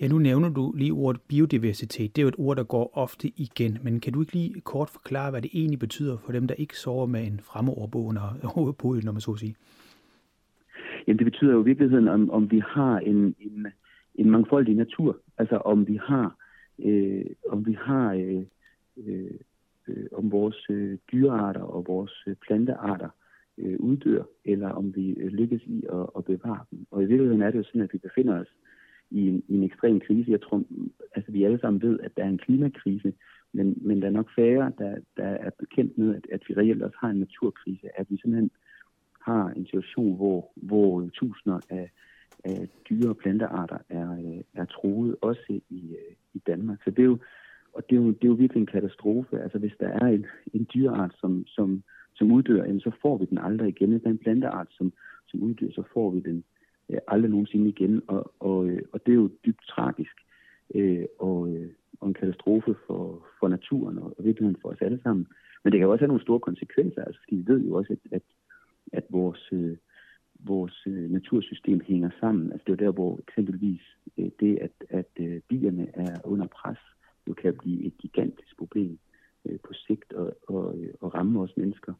Ja, 0.00 0.08
nu 0.08 0.18
nævner 0.18 0.48
du 0.48 0.72
lige 0.72 0.92
ordet 0.92 1.20
biodiversitet. 1.20 2.16
Det 2.16 2.22
er 2.22 2.24
jo 2.24 2.28
et 2.28 2.38
ord, 2.38 2.56
der 2.56 2.64
går 2.64 2.90
ofte 2.94 3.32
igen, 3.36 3.78
men 3.82 4.00
kan 4.00 4.12
du 4.12 4.20
ikke 4.20 4.32
lige 4.32 4.60
kort 4.60 4.90
forklare, 4.90 5.30
hvad 5.30 5.42
det 5.42 5.50
egentlig 5.54 5.78
betyder 5.78 6.16
for 6.24 6.32
dem, 6.32 6.46
der 6.46 6.54
ikke 6.54 6.78
sover 6.78 7.06
med 7.06 7.26
en 7.26 7.40
fremmedordbog 7.42 8.04
under 8.04 8.38
hovedpuden, 8.44 9.04
når 9.04 9.12
man 9.12 9.20
så 9.20 9.36
siger? 9.36 9.54
Jamen, 11.06 11.18
det 11.18 11.24
betyder 11.24 11.52
jo 11.52 11.62
i 11.62 11.64
virkeligheden, 11.64 12.08
om, 12.08 12.30
om 12.30 12.50
vi 12.50 12.58
har 12.58 12.98
en, 12.98 13.34
en, 13.40 13.66
en 14.14 14.30
mangfoldig 14.30 14.74
natur. 14.74 15.20
Altså, 15.38 15.56
om 15.56 15.88
vi 15.88 15.96
har, 16.02 16.36
øh, 16.78 17.24
om 17.48 17.66
vi 17.66 17.72
har 17.72 18.12
øh, 18.14 18.42
øh, 18.96 20.06
om 20.12 20.32
vores 20.32 20.66
øh, 20.70 20.98
dyrearter 21.12 21.60
og 21.60 21.84
vores 21.86 22.24
øh, 22.26 22.34
plantearter 22.46 23.08
øh, 23.58 23.76
uddør, 23.80 24.22
eller 24.44 24.68
om 24.68 24.96
vi 24.96 25.10
øh, 25.10 25.32
lykkes 25.32 25.62
i 25.66 25.84
at, 25.92 26.06
at 26.16 26.24
bevare 26.24 26.64
dem. 26.70 26.86
Og 26.90 27.02
i 27.02 27.06
virkeligheden 27.06 27.42
er 27.42 27.50
det 27.50 27.58
jo 27.58 27.64
sådan, 27.64 27.80
at 27.80 27.92
vi 27.92 27.98
befinder 27.98 28.40
os 28.40 28.56
i 29.10 29.28
en, 29.28 29.42
i 29.48 29.54
en 29.54 29.62
ekstrem 29.62 30.00
krise. 30.00 30.30
Jeg 30.30 30.40
tror, 30.40 30.62
altså 31.14 31.32
vi 31.32 31.44
alle 31.44 31.60
sammen 31.60 31.82
ved, 31.82 32.00
at 32.00 32.16
der 32.16 32.24
er 32.24 32.28
en 32.28 32.38
klimakrise, 32.38 33.12
men, 33.52 33.78
men 33.80 34.02
der 34.02 34.06
er 34.06 34.12
nok 34.12 34.30
færre, 34.36 34.72
der, 34.78 34.96
der 35.16 35.24
er 35.24 35.50
bekendt 35.58 35.98
med, 35.98 36.14
at, 36.14 36.26
at 36.32 36.42
vi 36.48 36.54
reelt 36.54 36.82
også 36.82 36.96
har 37.00 37.10
en 37.10 37.20
naturkrise. 37.20 38.00
At 38.00 38.06
vi 38.10 38.16
simpelthen 38.16 38.50
har 39.24 39.48
en 39.56 39.66
situation, 39.66 40.16
hvor, 40.16 40.52
hvor 40.54 41.08
tusinder 41.12 41.60
af, 41.70 41.90
af 42.44 42.68
dyre- 42.90 43.08
og 43.08 43.16
plantearter 43.16 43.78
er, 43.88 44.12
øh, 44.12 44.40
er 44.54 44.64
troet, 44.64 45.16
også 45.20 45.60
i, 45.70 45.90
øh, 45.90 46.14
i 46.34 46.38
Danmark. 46.46 46.78
Så 46.84 46.90
det 46.90 46.98
er 46.98 47.06
jo, 47.06 47.18
og 47.72 47.90
det 47.90 47.96
er 47.96 48.00
jo, 48.00 48.08
det 48.08 48.24
er 48.24 48.28
jo 48.28 48.34
virkelig 48.34 48.60
en 48.60 48.66
katastrofe. 48.66 49.42
Altså 49.42 49.58
hvis 49.58 49.76
der 49.80 49.88
er 49.88 50.06
en, 50.06 50.26
en 50.52 50.66
dyreart, 50.74 51.14
som, 51.20 51.46
som 51.46 51.82
som 52.14 52.32
uddør, 52.32 52.64
jamen, 52.64 52.80
så 52.80 52.90
får 53.02 53.18
vi 53.18 53.24
den 53.24 53.38
aldrig 53.38 53.68
igen. 53.68 53.90
Hvis 53.90 54.02
der 54.02 54.08
er 54.08 54.12
en 54.12 54.18
planteart, 54.18 54.68
som, 54.70 54.92
som 55.26 55.42
uddør, 55.42 55.70
så 55.70 55.82
får 55.92 56.10
vi 56.10 56.20
den 56.20 56.44
øh, 56.90 56.98
aldrig 57.08 57.30
nogensinde 57.30 57.68
igen. 57.68 58.02
Og, 58.06 58.32
og, 58.40 58.66
øh, 58.66 58.82
og 58.92 59.06
det 59.06 59.12
er 59.12 59.16
jo 59.16 59.30
dybt 59.46 59.64
tragisk 59.68 60.16
øh, 60.74 61.04
og, 61.18 61.48
øh, 61.48 61.68
og 62.00 62.08
en 62.08 62.14
katastrofe 62.14 62.74
for, 62.86 63.26
for 63.40 63.48
naturen 63.48 63.98
og, 63.98 64.14
og 64.18 64.24
virkeligheden 64.24 64.60
for 64.62 64.68
os 64.68 64.80
alle 64.80 65.00
sammen. 65.02 65.26
Men 65.64 65.72
det 65.72 65.80
kan 65.80 65.88
også 65.88 66.02
have 66.02 66.08
nogle 66.08 66.22
store 66.22 66.40
konsekvenser, 66.40 67.04
altså, 67.04 67.20
fordi 67.24 67.36
vi 67.36 67.52
ved 67.52 67.60
jo 67.60 67.74
også, 67.74 67.92
at, 67.92 68.12
at, 68.12 68.22
at 68.94 69.04
vores, 69.10 69.48
øh, 69.52 69.76
vores 70.38 70.82
øh, 70.86 71.10
natursystem 71.10 71.80
hænger 71.86 72.10
sammen. 72.20 72.52
Altså, 72.52 72.64
det 72.66 72.72
er 72.72 72.84
der, 72.84 72.92
hvor 72.92 73.20
eksempelvis 73.28 73.82
øh, 74.18 74.30
det, 74.40 74.58
at, 74.58 74.72
at 74.90 75.10
øh, 75.20 75.40
bierne 75.48 75.86
er 75.94 76.16
under 76.24 76.46
pres, 76.46 76.78
jo 77.28 77.32
kan 77.32 77.54
blive 77.58 77.84
et 77.84 77.98
gigantisk 77.98 78.58
problem 78.58 78.98
øh, 79.44 79.58
på 79.64 79.72
sigt 79.72 80.12
og, 80.12 80.36
og, 80.48 80.76
og 81.00 81.14
ramme 81.14 81.40
os 81.40 81.56
mennesker 81.56 81.92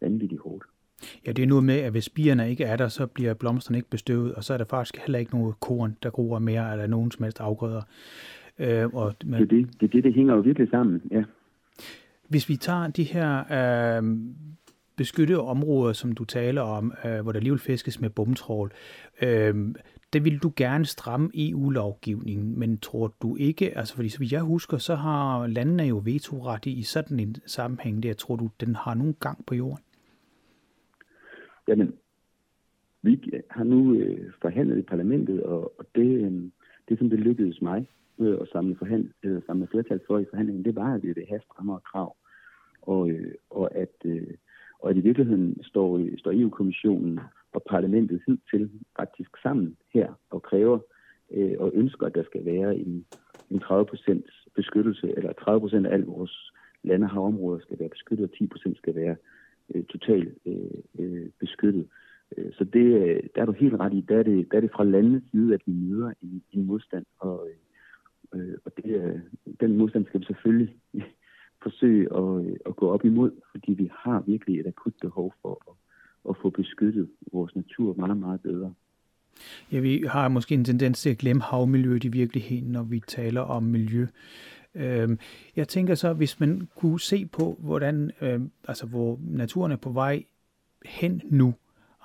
vanvittigt 0.00 0.40
hårdt. 0.40 0.64
Ja, 1.26 1.32
det 1.32 1.42
er 1.42 1.46
noget 1.46 1.64
med, 1.64 1.74
at 1.74 1.92
hvis 1.92 2.08
bierne 2.08 2.50
ikke 2.50 2.64
er 2.64 2.76
der, 2.76 2.88
så 2.88 3.06
bliver 3.06 3.34
blomsterne 3.34 3.78
ikke 3.78 3.90
bestøvet, 3.90 4.34
og 4.34 4.44
så 4.44 4.54
er 4.54 4.58
der 4.58 4.64
faktisk 4.64 4.96
heller 4.96 5.18
ikke 5.18 5.38
noget 5.38 5.60
korn, 5.60 5.96
der 6.02 6.10
gror 6.10 6.38
mere, 6.38 6.72
eller 6.72 6.86
nogen 6.86 7.10
som 7.10 7.22
helst 7.22 7.40
afgrøder. 7.40 7.82
Øh, 8.58 8.94
og, 8.94 9.14
men... 9.24 9.32
det, 9.32 9.42
er 9.42 9.46
det, 9.46 9.80
det, 9.80 9.92
det, 9.92 10.04
det 10.04 10.14
hænger 10.14 10.34
jo 10.34 10.40
virkelig 10.40 10.68
sammen, 10.70 11.02
ja. 11.10 11.24
Hvis 12.28 12.48
vi 12.48 12.56
tager 12.56 12.88
de 12.88 13.02
her 13.02 13.38
øh, 13.38 14.18
beskyttede 14.96 15.40
områder, 15.40 15.92
som 15.92 16.12
du 16.12 16.24
taler 16.24 16.62
om, 16.62 16.92
øh, 17.04 17.20
hvor 17.20 17.32
der 17.32 17.38
alligevel 17.38 17.60
fiskes 17.60 18.00
med 18.00 18.10
bomtrål, 18.10 18.72
øh, 19.22 19.54
det 20.12 20.24
vil 20.24 20.38
du 20.38 20.52
gerne 20.56 20.84
stramme 20.84 21.30
EU-lovgivningen, 21.34 22.58
men 22.58 22.78
tror 22.78 23.14
du 23.22 23.36
ikke, 23.36 23.78
altså 23.78 23.94
fordi 23.94 24.08
så 24.08 24.18
vidt 24.18 24.32
jeg 24.32 24.42
husker, 24.42 24.76
så 24.76 24.94
har 24.94 25.46
landene 25.46 25.82
jo 25.82 26.02
vetoret 26.04 26.66
i 26.66 26.82
sådan 26.82 27.20
en 27.20 27.36
sammenhæng 27.46 28.02
der. 28.02 28.14
Tror 28.14 28.36
du, 28.36 28.50
den 28.60 28.74
har 28.74 28.94
nogen 28.94 29.16
gang 29.20 29.46
på 29.46 29.54
jorden? 29.54 29.84
Jamen, 31.68 31.94
vi 33.02 33.32
har 33.50 33.64
nu 33.64 33.94
øh, 33.94 34.32
forhandlet 34.42 34.78
i 34.78 34.82
parlamentet, 34.82 35.42
og, 35.42 35.72
og 35.78 35.86
det, 35.94 36.06
øh, 36.06 36.42
det, 36.88 36.98
som 36.98 37.10
det 37.10 37.18
lykkedes 37.18 37.62
mig 37.62 37.88
øh, 38.18 38.38
at 38.40 38.48
samle, 38.52 38.76
forhand, 38.76 39.10
øh, 39.22 39.42
samle 39.46 39.66
flertal 39.66 40.00
for 40.06 40.18
i 40.18 40.24
forhandlingen, 40.30 40.64
det 40.64 40.76
var, 40.76 40.94
at 40.94 41.02
vi 41.02 41.12
vil 41.12 41.26
have 41.28 41.40
strammere 41.40 41.80
krav, 41.80 42.16
og, 42.82 43.10
øh, 43.10 43.34
og, 43.50 43.74
at, 43.74 43.94
øh, 44.04 44.26
og 44.82 44.90
at 44.90 44.96
i 44.96 45.00
virkeligheden 45.00 45.62
står, 45.62 46.00
står 46.18 46.32
EU-kommissionen 46.32 47.20
og 47.52 47.62
parlamentet 47.70 48.22
hidtil 48.26 48.70
faktisk 48.96 49.30
sammen 49.42 49.76
her 49.94 50.12
og 50.30 50.42
kræver 50.42 50.78
øh, 51.30 51.54
og 51.58 51.70
ønsker, 51.74 52.06
at 52.06 52.14
der 52.14 52.24
skal 52.24 52.44
være 52.44 52.76
en, 52.76 53.06
en 53.50 53.62
30% 53.62 54.50
beskyttelse, 54.54 55.12
eller 55.16 55.32
30% 55.32 55.86
af 55.86 55.92
alle 55.92 56.06
vores 56.06 56.52
lande 56.82 57.04
og 57.04 57.10
havområder 57.10 57.60
skal 57.60 57.78
være 57.78 57.88
beskyttet, 57.88 58.30
og 58.30 58.48
10% 58.56 58.76
skal 58.76 58.94
være 58.94 59.16
øh, 59.74 59.84
totalt 59.84 60.38
øh, 60.46 60.80
øh, 60.98 61.28
beskyttet. 61.40 61.88
Øh, 62.36 62.52
så 62.52 62.64
det, 62.64 62.86
øh, 63.02 63.22
der 63.34 63.40
er 63.42 63.46
du 63.46 63.52
helt 63.52 63.74
ret 63.74 63.94
i, 63.94 64.04
der 64.08 64.18
er 64.18 64.22
det, 64.22 64.48
der 64.50 64.56
er 64.56 64.60
det 64.60 64.72
fra 64.74 64.84
landets 64.84 65.30
side, 65.30 65.54
at 65.54 65.62
vi 65.66 65.72
møder 65.72 66.12
en, 66.22 66.42
en 66.52 66.64
modstand, 66.66 67.06
og, 67.18 67.48
øh, 68.34 68.40
øh 68.40 68.56
og 68.64 68.72
det, 68.76 69.22
den 69.60 69.76
modstand 69.76 70.06
skal 70.06 70.20
vi 70.20 70.24
selvfølgelig 70.24 70.76
forsøge 71.62 72.16
at, 72.16 72.58
at 72.66 72.76
gå 72.76 72.90
op 72.90 73.04
imod, 73.04 73.30
fordi 73.50 73.72
vi 73.72 73.90
har 73.94 74.20
virkelig 74.26 74.60
et 74.60 74.66
akut 74.66 74.94
behov 75.00 75.34
for 75.42 75.62
at 75.70 75.76
at 76.28 76.36
få 76.42 76.50
beskyttet 76.50 77.08
vores 77.32 77.56
natur 77.56 77.94
meget, 77.94 78.16
meget 78.16 78.40
bedre. 78.40 78.74
Ja, 79.72 79.80
vi 79.80 80.04
har 80.08 80.28
måske 80.28 80.54
en 80.54 80.64
tendens 80.64 81.02
til 81.02 81.10
at 81.10 81.18
glemme 81.18 81.42
havmiljøet 81.42 82.04
i 82.04 82.08
virkeligheden, 82.08 82.72
når 82.72 82.82
vi 82.82 83.00
taler 83.06 83.40
om 83.40 83.62
miljø. 83.62 84.06
Øhm, 84.74 85.18
jeg 85.56 85.68
tænker 85.68 85.94
så, 85.94 86.12
hvis 86.12 86.40
man 86.40 86.68
kunne 86.76 87.00
se 87.00 87.26
på, 87.26 87.56
hvordan, 87.60 88.10
øhm, 88.20 88.50
altså 88.68 88.86
hvor 88.86 89.18
naturen 89.22 89.72
er 89.72 89.76
på 89.76 89.90
vej 89.90 90.24
hen 90.84 91.22
nu, 91.24 91.54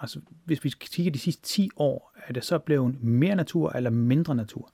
altså 0.02 0.20
hvis 0.46 0.63
vi 0.63 0.70
kigger 0.80 1.12
de 1.12 1.20
sidste 1.20 1.43
10 1.43 1.70
år, 1.78 2.13
er 2.28 2.34
det 2.34 2.43
så 2.43 2.60
blevet 2.60 3.04
mere 3.04 3.36
natur 3.36 3.70
eller 3.70 3.89
mindre 3.89 4.36
natur? 4.36 4.72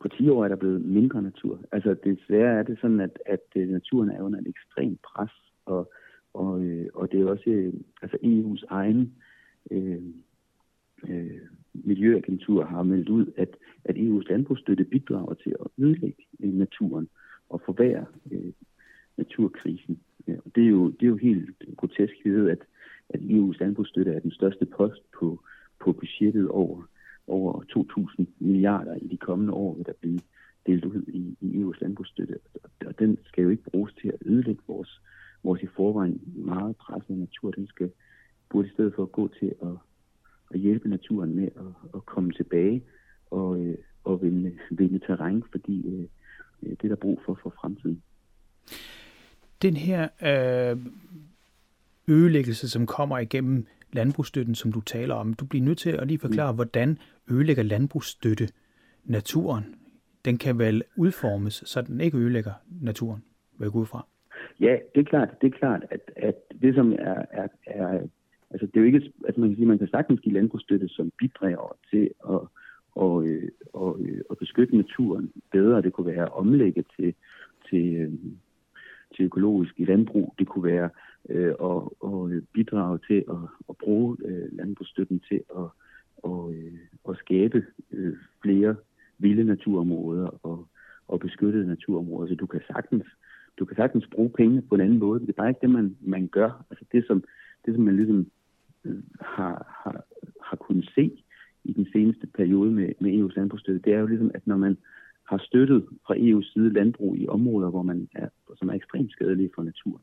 På 0.00 0.08
10 0.08 0.28
år 0.28 0.44
er 0.44 0.48
der 0.48 0.56
blevet 0.56 0.84
mindre 0.84 1.22
natur. 1.22 1.60
Altså 1.72 1.96
desværre 2.04 2.58
er 2.58 2.62
det 2.62 2.78
sådan, 2.80 3.00
at, 3.00 3.18
at 3.26 3.44
øh, 3.56 3.68
naturen 3.68 4.10
er 4.10 4.22
under 4.22 4.38
et 4.38 4.46
ekstremt 4.46 5.00
pres, 5.02 5.30
og 5.66 5.92
og, 6.34 6.64
øh, 6.64 6.86
og 6.94 7.12
det 7.12 7.20
er 7.20 7.26
også 7.26 7.50
øh, 7.50 7.72
altså 8.02 8.16
EU's 8.22 8.64
egen 8.68 9.14
øh, 9.70 10.02
øh, 11.08 11.40
miljøagentur 11.74 12.64
har 12.64 12.82
meldt 12.82 13.08
ud, 13.08 13.26
at, 13.36 13.56
at 13.84 13.96
EU's 13.96 14.30
landbrugsstøtte 14.30 14.84
bidrager 14.84 15.34
til 15.34 15.56
at 15.60 15.66
ødelægge 15.78 16.24
øh, 16.40 16.52
naturen 16.52 17.08
og 17.48 17.60
forværre 17.64 18.06
øh, 18.30 18.52
naturkrisen. 19.16 20.00
Ja, 20.28 20.36
og 20.44 20.54
det 20.54 20.64
er, 20.64 20.68
jo, 20.68 20.90
det 20.90 21.02
er 21.02 21.06
jo 21.06 21.16
helt 21.16 21.62
grotesk. 21.76 22.14
Vi 22.24 22.30
ved, 22.30 22.50
at, 22.50 22.62
at 23.08 23.20
EU's 23.20 23.56
landbrugsstøtte 23.60 24.12
er 24.12 24.20
den 24.20 24.30
største 24.30 24.66
post 24.66 25.02
på, 25.18 25.42
på 25.80 25.92
budgettet 25.92 26.48
over, 26.48 26.82
over 27.28 27.62
2.000 28.18 28.26
milliarder 28.38 28.94
i 28.94 29.08
de 29.08 29.16
kommende 29.16 29.52
år, 29.52 29.74
vil 29.74 29.86
der 29.86 29.92
blive 30.00 30.20
delt 30.66 30.84
ud 30.84 31.02
i, 31.08 31.36
i 31.40 31.62
EU's 31.62 31.78
landbrugsstøtte. 31.80 32.38
Og 32.86 32.98
den 32.98 33.18
skal 33.24 33.42
jo 33.42 33.50
ikke 33.50 33.70
bruges 33.70 33.92
til 34.00 34.08
at 34.08 34.18
ødelægge 34.26 34.62
vores 34.68 35.00
vores 35.44 35.62
i 35.62 35.66
forvejen 35.76 36.20
meget 36.34 36.76
pressede 36.76 37.20
natur, 37.20 37.50
den 37.50 37.66
skal 37.66 37.90
burde 38.50 38.68
i 38.68 38.70
stedet 38.70 38.94
for 38.94 39.02
at 39.02 39.12
gå 39.12 39.28
til 39.40 39.54
at, 39.62 39.76
at 40.50 40.60
hjælpe 40.60 40.88
naturen 40.88 41.34
med 41.34 41.44
at, 41.44 41.72
at 41.94 42.06
komme 42.06 42.32
tilbage 42.32 42.84
og, 43.30 43.60
øh, 43.60 43.78
og 44.04 44.22
vinde, 44.22 44.58
vinde 44.70 44.98
terræn, 44.98 45.42
fordi 45.50 45.88
øh, 45.88 46.06
det 46.70 46.84
er 46.84 46.88
der 46.88 46.96
brug 46.96 47.20
for 47.26 47.38
for 47.42 47.54
fremtiden. 47.60 48.02
Den 49.62 49.76
her 49.76 50.08
øh, 50.22 50.78
ødelæggelse, 52.08 52.68
som 52.68 52.86
kommer 52.86 53.18
igennem 53.18 53.66
landbrugsstøtten, 53.92 54.54
som 54.54 54.72
du 54.72 54.80
taler 54.80 55.14
om. 55.14 55.34
Du 55.34 55.44
bliver 55.46 55.64
nødt 55.64 55.78
til 55.78 55.90
at 55.90 56.06
lige 56.06 56.18
forklare, 56.18 56.52
mm. 56.52 56.56
hvordan 56.56 56.98
ødelægger 57.30 57.62
landbrugsstøtte 57.62 58.48
naturen? 59.04 59.74
Den 60.24 60.38
kan 60.38 60.58
vel 60.58 60.82
udformes, 60.96 61.54
så 61.66 61.82
den 61.82 62.00
ikke 62.00 62.18
ødelægger 62.18 62.52
naturen, 62.82 63.22
hvad 63.56 63.66
jeg 63.66 63.72
går 63.72 63.80
ud 63.80 63.86
fra? 63.86 64.06
Ja, 64.60 64.76
det 64.94 65.00
er 65.00 65.04
klart, 65.04 65.28
det 65.40 65.46
er 65.54 65.58
klart 65.58 65.84
at, 65.90 66.00
at 66.16 66.34
det 66.62 66.74
som 66.74 66.92
er, 66.92 67.24
er, 67.30 67.48
er 67.66 67.98
altså 68.50 68.66
det 68.66 68.76
er 68.76 68.80
jo 68.80 68.86
ikke, 68.86 69.12
altså 69.26 69.40
man 69.40 69.50
kan 69.50 69.56
sige, 69.56 69.66
man 69.66 69.78
kan 69.78 69.88
sagtens 69.88 70.20
give 70.20 70.34
landbrugsstøtte 70.34 70.88
som 70.88 71.12
bidrager 71.18 71.76
til 71.90 72.10
at 72.28 72.40
og, 72.98 73.24
øh, 73.26 73.48
og, 73.72 74.00
øh, 74.00 74.20
og 74.30 74.38
beskytte 74.38 74.76
naturen 74.76 75.32
bedre. 75.52 75.82
Det 75.82 75.92
kunne 75.92 76.06
være 76.06 76.22
at 76.22 76.32
omlægge 76.32 76.84
til, 76.96 77.14
til, 77.70 77.94
øh, 77.94 78.12
til 79.16 79.24
økologisk 79.24 79.74
landbrug. 79.78 80.34
Det 80.38 80.46
kunne 80.46 80.64
være 80.64 80.90
øh, 81.28 81.54
og, 81.58 81.96
og 82.00 82.30
bidrage 82.52 82.98
til 83.08 83.24
at, 83.30 83.48
at 83.68 83.76
bruge 83.76 84.16
øh, 84.24 84.48
landbrugsstøtten 84.52 85.20
til 85.28 85.40
at, 85.56 85.68
og, 86.16 86.54
øh, 86.54 86.78
at 87.08 87.16
skabe 87.16 87.66
øh, 87.92 88.16
flere 88.42 88.76
vilde 89.18 89.44
naturområder 89.44 90.38
og, 90.42 90.68
og 91.08 91.20
beskyttede 91.20 91.66
naturområder. 91.66 92.28
Så 92.28 92.34
du 92.34 92.46
kan 92.46 92.60
sagtens 92.72 93.06
du 93.58 93.64
kan 93.64 93.76
sagtens 93.76 94.06
bruge 94.06 94.30
penge 94.30 94.62
på 94.62 94.74
en 94.74 94.80
anden 94.80 94.98
måde. 94.98 95.20
Det 95.20 95.28
er 95.28 95.32
bare 95.32 95.48
ikke 95.48 95.60
det, 95.60 95.70
man, 95.70 95.96
man 96.00 96.28
gør. 96.28 96.64
Altså 96.70 96.84
det, 96.92 97.06
som, 97.06 97.24
det, 97.66 97.74
som 97.74 97.84
man 97.84 97.96
ligesom 97.96 98.30
øh, 98.84 99.02
har, 99.20 99.80
har, 99.82 100.04
har 100.42 100.56
kunnet 100.56 100.90
se 100.94 101.24
i 101.64 101.72
den 101.72 101.86
seneste 101.92 102.26
periode 102.26 102.70
med, 102.70 102.88
med 103.00 103.10
EU's 103.12 103.36
landbrugsstøtte, 103.36 103.80
det 103.84 103.92
er 103.94 103.98
jo 103.98 104.06
ligesom, 104.06 104.30
at 104.34 104.46
når 104.46 104.56
man 104.56 104.76
har 105.24 105.38
støttet 105.38 105.86
fra 106.06 106.14
EU's 106.14 106.52
side 106.52 106.72
landbrug 106.72 107.16
i 107.16 107.28
områder, 107.28 107.70
hvor 107.70 107.82
man 107.82 108.08
er, 108.14 108.28
som 108.56 108.68
er 108.68 108.72
ekstremt 108.72 109.12
skadelige 109.12 109.50
for 109.54 109.62
naturen, 109.62 110.02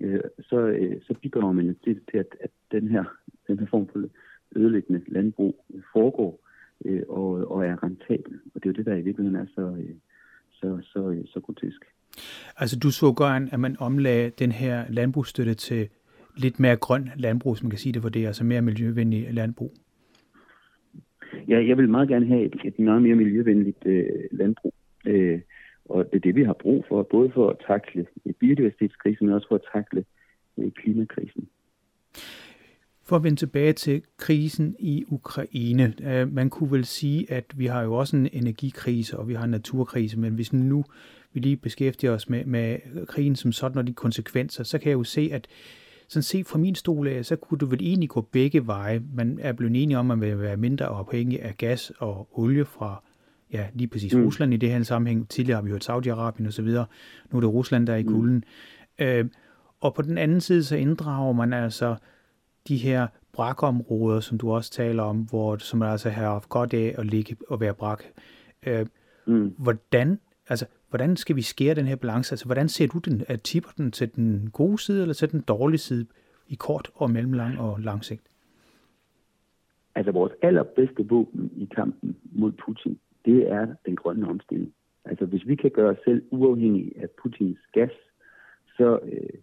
øh, 0.00 0.20
så, 0.40 0.66
øh, 0.66 1.00
så 1.02 1.14
bidrager 1.22 1.52
man 1.52 1.66
jo 1.66 1.74
til, 1.84 2.00
til 2.10 2.18
at, 2.18 2.36
at 2.40 2.50
den, 2.72 2.88
her, 2.88 3.04
den 3.48 3.58
her 3.58 3.66
form 3.66 3.88
for 3.92 4.08
ødelæggende 4.56 5.02
landbrug 5.06 5.64
foregår 5.92 6.46
øh, 6.84 7.02
og, 7.08 7.50
og 7.50 7.66
er 7.66 7.84
rentabel. 7.84 8.34
Og 8.54 8.62
det 8.62 8.64
er 8.64 8.70
jo 8.70 8.76
det, 8.76 8.86
der 8.86 8.96
i 8.96 9.02
virkeligheden 9.02 9.40
er 9.40 9.46
så, 9.54 9.60
øh, 9.60 9.94
så, 10.50 10.78
så, 10.82 10.92
så, 10.92 11.22
så 11.32 11.40
grotesk. 11.40 11.84
Altså 12.56 12.78
du 12.78 12.90
så 12.90 13.12
gerne, 13.12 13.48
at 13.52 13.60
man 13.60 13.76
omlagde 13.78 14.30
den 14.30 14.52
her 14.52 14.84
landbrugsstøtte 14.88 15.54
til 15.54 15.88
lidt 16.36 16.60
mere 16.60 16.76
grøn 16.76 17.10
landbrug, 17.16 17.56
som 17.56 17.66
man 17.66 17.70
kan 17.70 17.78
sige 17.78 17.92
det 17.92 18.02
for 18.02 18.08
det, 18.08 18.26
altså 18.26 18.44
mere 18.44 18.62
miljøvenlig 18.62 19.34
landbrug? 19.34 19.72
Ja, 21.48 21.66
jeg 21.66 21.76
vil 21.76 21.88
meget 21.88 22.08
gerne 22.08 22.26
have 22.26 22.44
et, 22.44 22.54
et 22.64 22.78
meget 22.78 23.02
mere 23.02 23.14
miljøvenligt 23.14 23.86
øh, 23.86 24.06
landbrug. 24.32 24.74
Øh, 25.06 25.40
og 25.90 26.04
det 26.04 26.16
er 26.16 26.20
det, 26.20 26.34
vi 26.34 26.44
har 26.44 26.52
brug 26.52 26.84
for, 26.88 27.02
både 27.02 27.30
for 27.34 27.50
at 27.50 27.56
takle 27.66 28.06
biodiversitetskrisen, 28.40 29.26
men 29.26 29.34
også 29.34 29.48
for 29.48 29.54
at 29.54 29.66
takle 29.72 30.04
øh, 30.58 30.70
klimakrisen. 30.72 31.48
For 33.02 33.16
at 33.16 33.22
vende 33.22 33.36
tilbage 33.36 33.72
til 33.72 34.02
krisen 34.16 34.76
i 34.78 35.04
Ukraine. 35.08 35.94
Øh, 36.02 36.32
man 36.32 36.50
kunne 36.50 36.70
vel 36.70 36.84
sige, 36.84 37.32
at 37.32 37.44
vi 37.56 37.66
har 37.66 37.82
jo 37.82 37.94
også 37.94 38.16
en 38.16 38.28
energikrise, 38.32 39.18
og 39.18 39.28
vi 39.28 39.34
har 39.34 39.44
en 39.44 39.50
naturkrise, 39.50 40.18
men 40.18 40.34
hvis 40.34 40.52
nu 40.52 40.84
vi 41.32 41.40
lige 41.40 41.56
beskæftiger 41.56 42.12
os 42.12 42.28
med, 42.28 42.44
med 42.44 42.78
krigen 43.06 43.36
som 43.36 43.52
sådan 43.52 43.78
og 43.78 43.86
de 43.86 43.92
konsekvenser, 43.92 44.64
så 44.64 44.78
kan 44.78 44.90
jeg 44.90 44.98
jo 44.98 45.04
se, 45.04 45.30
at 45.32 45.48
sådan 46.08 46.22
set 46.22 46.46
fra 46.46 46.58
min 46.58 46.74
stol 46.74 47.08
af, 47.08 47.24
så 47.24 47.36
kunne 47.36 47.58
du 47.58 47.66
vel 47.66 47.82
egentlig 47.82 48.08
gå 48.08 48.20
begge 48.20 48.66
veje. 48.66 49.02
Man 49.14 49.38
er 49.42 49.52
blevet 49.52 49.82
enige 49.82 49.98
om, 49.98 50.10
at 50.10 50.18
man 50.18 50.28
vil 50.28 50.40
være 50.40 50.56
mindre 50.56 50.86
afhængig 50.86 51.42
af 51.42 51.56
gas 51.56 51.92
og 51.98 52.28
olie 52.32 52.64
fra 52.64 53.02
ja, 53.52 53.66
lige 53.74 53.88
præcis 53.88 54.14
mm. 54.14 54.24
Rusland 54.24 54.54
i 54.54 54.56
det 54.56 54.70
her 54.70 54.82
sammenhæng. 54.82 55.28
Tidligere 55.28 55.56
har 55.56 55.62
vi 55.62 55.70
hørt 55.70 55.90
Saudi-Arabien 55.90 56.46
og 56.46 56.52
så 56.52 56.62
videre. 56.62 56.86
Nu 57.30 57.36
er 57.36 57.40
det 57.40 57.50
Rusland, 57.50 57.86
der 57.86 57.92
er 57.92 57.96
i 57.96 58.02
mm. 58.02 58.08
kulden. 58.08 58.44
Mm. 58.98 59.04
Øh, 59.04 59.24
og 59.80 59.94
på 59.94 60.02
den 60.02 60.18
anden 60.18 60.40
side, 60.40 60.64
så 60.64 60.76
inddrager 60.76 61.32
man 61.32 61.52
altså 61.52 61.96
de 62.68 62.76
her 62.76 63.06
brakområder, 63.32 64.20
som 64.20 64.38
du 64.38 64.50
også 64.52 64.70
taler 64.70 65.02
om, 65.02 65.18
hvor, 65.18 65.56
som 65.56 65.78
man 65.78 65.90
altså 65.90 66.10
har 66.10 66.22
haft 66.22 66.48
godt 66.48 66.74
af 66.74 66.94
at 66.98 67.06
ligge 67.06 67.36
og 67.48 67.60
være 67.60 67.74
brak. 67.74 68.04
Øh, 68.66 68.86
mm. 69.26 69.54
Hvordan 69.58 70.18
Altså, 70.50 70.66
hvordan 70.88 71.16
skal 71.16 71.36
vi 71.36 71.42
skære 71.42 71.74
den 71.74 71.86
her 71.86 71.96
balance? 71.96 72.32
Altså, 72.32 72.46
hvordan 72.46 72.68
ser 72.68 72.86
du 72.86 72.98
den? 72.98 73.22
Er 73.28 73.36
tipper 73.36 73.70
den 73.76 73.90
til 73.90 74.14
den 74.16 74.50
gode 74.52 74.78
side, 74.78 75.02
eller 75.02 75.14
til 75.14 75.32
den 75.32 75.40
dårlige 75.40 75.78
side 75.78 76.06
i 76.48 76.54
kort 76.54 76.90
og 76.94 77.10
mellemlang 77.10 77.60
og 77.60 77.80
lang 77.80 78.04
sigt? 78.04 78.22
Altså, 79.94 80.12
vores 80.12 80.32
allerbedste 80.42 81.08
våben 81.08 81.50
i 81.56 81.68
kampen 81.74 82.16
mod 82.32 82.52
Putin, 82.52 82.98
det 83.24 83.50
er 83.52 83.66
den 83.86 83.96
grønne 83.96 84.28
omstilling. 84.28 84.72
Altså, 85.04 85.26
hvis 85.26 85.46
vi 85.46 85.54
kan 85.54 85.70
gøre 85.70 85.90
os 85.90 86.04
selv 86.04 86.22
uafhængige 86.30 86.92
af 87.02 87.08
Putins 87.22 87.58
gas, 87.72 87.90
så, 88.76 88.98
øh, 89.02 89.38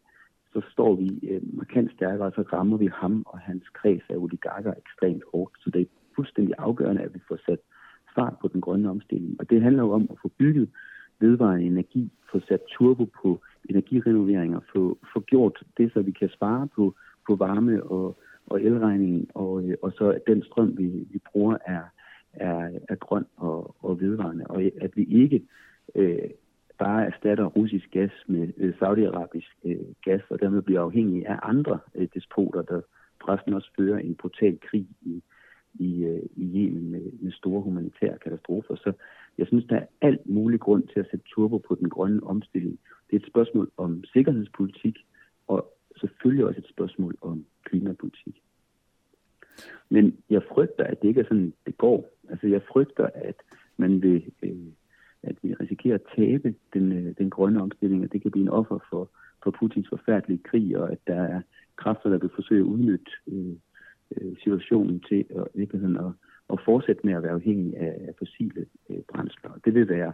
så 0.54 0.62
står 0.72 0.96
vi 0.96 1.20
øh, 1.30 1.42
markant 1.58 1.92
stærkere, 1.92 2.28
og 2.28 2.34
så 2.36 2.42
rammer 2.42 2.78
vi 2.78 2.90
ham 2.94 3.24
og 3.28 3.40
hans 3.40 3.64
kreds 3.74 4.04
af 4.10 4.16
oligarker 4.16 4.74
ekstremt 4.78 5.24
hårdt. 5.34 5.54
Så 5.64 5.70
det 5.70 5.82
er 5.82 5.86
fuldstændig 6.16 6.56
afgørende, 6.58 7.02
at 7.02 7.14
vi 7.14 7.20
får 7.28 7.38
sat 7.46 7.60
fart 8.16 8.34
på 8.42 8.48
den 8.48 8.62
grønne 8.62 8.90
omstilling. 8.90 9.36
Og 9.40 9.50
det 9.50 9.62
handler 9.62 9.84
jo 9.84 9.92
om 9.92 10.08
at 10.12 10.18
få 10.22 10.32
bygget 10.38 10.70
vedvarende 11.20 11.66
energi, 11.66 12.12
få 12.32 12.40
sat 12.48 12.62
turbo 12.72 13.06
på 13.06 13.42
energirenoveringer, 13.70 14.60
få, 14.74 14.98
få 15.14 15.20
gjort 15.20 15.64
det, 15.78 15.94
så 15.94 16.02
vi 16.02 16.12
kan 16.12 16.30
spare 16.30 16.68
på, 16.76 16.96
på 17.28 17.36
varme 17.36 17.84
og, 17.84 18.18
og 18.48 18.62
elregningen, 18.62 19.28
og, 19.34 19.64
øh, 19.64 19.78
og 19.82 19.92
så 19.92 20.10
at 20.10 20.22
den 20.28 20.44
strøm, 20.44 20.78
vi, 20.78 20.88
vi 21.12 21.20
bruger, 21.32 21.58
er, 21.66 21.82
er, 22.40 22.80
er 22.90 22.96
grøn 22.96 23.26
og, 23.36 23.76
og 23.80 24.02
vedvarende, 24.02 24.46
og 24.48 24.62
at 24.82 24.98
vi 24.98 25.04
ikke 25.04 25.44
øh, 25.96 26.30
bare 26.78 27.06
erstatter 27.06 27.46
russisk 27.46 27.92
gas 27.92 28.12
med 28.28 28.48
øh, 28.58 28.74
saudiarabisk 28.80 29.58
øh, 29.64 29.86
gas, 30.04 30.22
og 30.30 30.40
dermed 30.40 30.62
bliver 30.62 30.82
afhængige 30.82 31.28
af 31.28 31.40
andre 31.42 31.80
øh, 31.96 32.08
despoter, 32.14 32.62
der 32.62 32.82
præsten 33.22 33.54
også 33.54 33.72
fører 33.78 34.00
en 34.00 34.16
brutal 34.16 34.60
krig 34.60 34.88
i, 35.02 35.24
i, 35.74 36.04
øh, 36.04 36.24
i 36.36 36.44
Yemen 36.56 36.92
med, 36.92 37.12
med 37.20 37.32
store 37.32 37.62
humanitære 37.62 38.18
katastrofer. 38.18 38.76
Så 38.76 38.94
jeg 39.38 39.48
synes, 39.48 39.66
der 39.66 39.76
er 39.76 39.86
alt 40.02 40.30
mulig 40.30 40.60
grund 40.60 40.88
til 40.88 41.00
at 41.00 41.08
sætte 41.12 41.26
turbo 41.26 41.58
på 41.58 41.76
den 41.76 41.90
grønne 41.90 42.24
omstilling. 42.24 42.80
Det 43.10 43.16
er 43.16 43.20
et 43.20 43.32
spørgsmål 43.32 43.72
om 43.78 44.04
sikkerhedspolitik, 44.04 44.98
og 45.48 45.74
selvfølgelig 46.00 46.46
også 46.46 46.60
et 46.60 46.70
spørgsmål 46.70 47.16
om 47.22 47.46
klimapolitik. 47.64 48.42
Men 49.90 50.18
jeg 50.30 50.42
frygter, 50.54 50.84
at 50.84 51.02
det 51.02 51.08
ikke 51.08 51.22
er 51.22 51.26
sådan, 51.26 51.54
det 51.66 51.78
går. 51.78 52.10
Jeg 52.52 52.62
frygter, 52.72 53.10
at 53.16 53.36
man 53.78 54.02
vil, 54.02 54.24
øh, 54.44 54.72
at 55.24 55.36
vi 55.44 55.54
risikerer 55.54 55.96
at 55.96 56.08
tabe 56.16 56.56
den, 56.74 56.92
øh, 56.92 57.14
den 57.18 57.30
grønne 57.30 57.62
omstilling, 57.62 58.04
og 58.04 58.14
det 58.14 58.22
kan 58.22 58.32
blive 58.32 58.44
en 58.44 58.50
offer 58.50 58.80
for, 58.90 59.10
for 59.44 59.52
Putins 59.52 59.90
forfærdelige 59.90 60.44
krig, 60.44 60.78
og 60.78 60.92
at 60.92 61.00
der 61.08 61.22
er 61.22 61.42
kræfter, 61.76 62.10
der 62.10 62.18
vil 62.18 62.30
forsøge 62.36 62.62
at 62.62 62.72
udnytte 62.74 63.12
øh, 63.28 63.56
øh 64.16 64.38
situationen 64.44 65.00
til 65.00 65.26
at, 65.36 65.48
virkeligheden 65.54 65.98
at, 65.98 66.12
at 66.54 66.60
fortsætte 66.66 67.02
med 67.06 67.14
at 67.14 67.24
være 67.24 67.32
afhængig 67.32 67.78
af, 67.78 68.14
fossile 68.20 68.66
øh, 68.90 69.00
brændsler. 69.12 69.52
Det 69.66 69.74
vil 69.74 69.90
være 69.90 70.14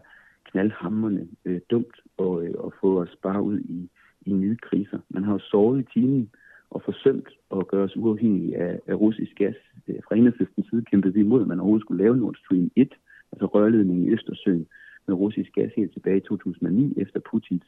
knaldhammerne 0.51 1.27
øh, 1.45 1.61
dumt 1.71 1.97
at, 2.19 2.43
øh, 2.43 2.53
at 2.65 2.71
få 2.81 3.01
os 3.01 3.15
bare 3.23 3.41
ud 3.41 3.59
i, 3.59 3.89
i 4.25 4.33
nye 4.33 4.57
kriser. 4.57 4.99
Man 5.09 5.23
har 5.23 5.33
jo 5.33 5.39
sovet 5.39 5.79
i 5.79 5.99
timen 5.99 6.29
og 6.75 6.81
forsømt 6.85 7.29
at 7.57 7.67
gøre 7.67 7.83
os 7.83 7.97
uafhængige 7.97 8.57
af, 8.57 8.79
af 8.87 8.95
russisk 8.95 9.35
gas. 9.35 9.55
Øh, 9.87 9.99
fra 10.07 10.15
enhedslistens 10.15 10.67
side 10.69 10.85
kæmpede 10.91 11.13
vi 11.13 11.19
imod, 11.19 11.41
at 11.41 11.47
man 11.47 11.59
overhovedet 11.59 11.85
skulle 11.85 12.03
lave 12.03 12.17
Nord 12.17 12.35
Stream 12.35 12.71
1, 12.75 12.93
altså 13.31 13.45
rørledningen 13.45 14.05
i 14.05 14.11
Østersøen 14.13 14.65
med 15.07 15.15
russisk 15.15 15.51
gas 15.55 15.71
helt 15.75 15.93
tilbage 15.93 16.17
i 16.17 16.27
2009 16.27 16.93
efter 16.97 17.19
Putins 17.19 17.65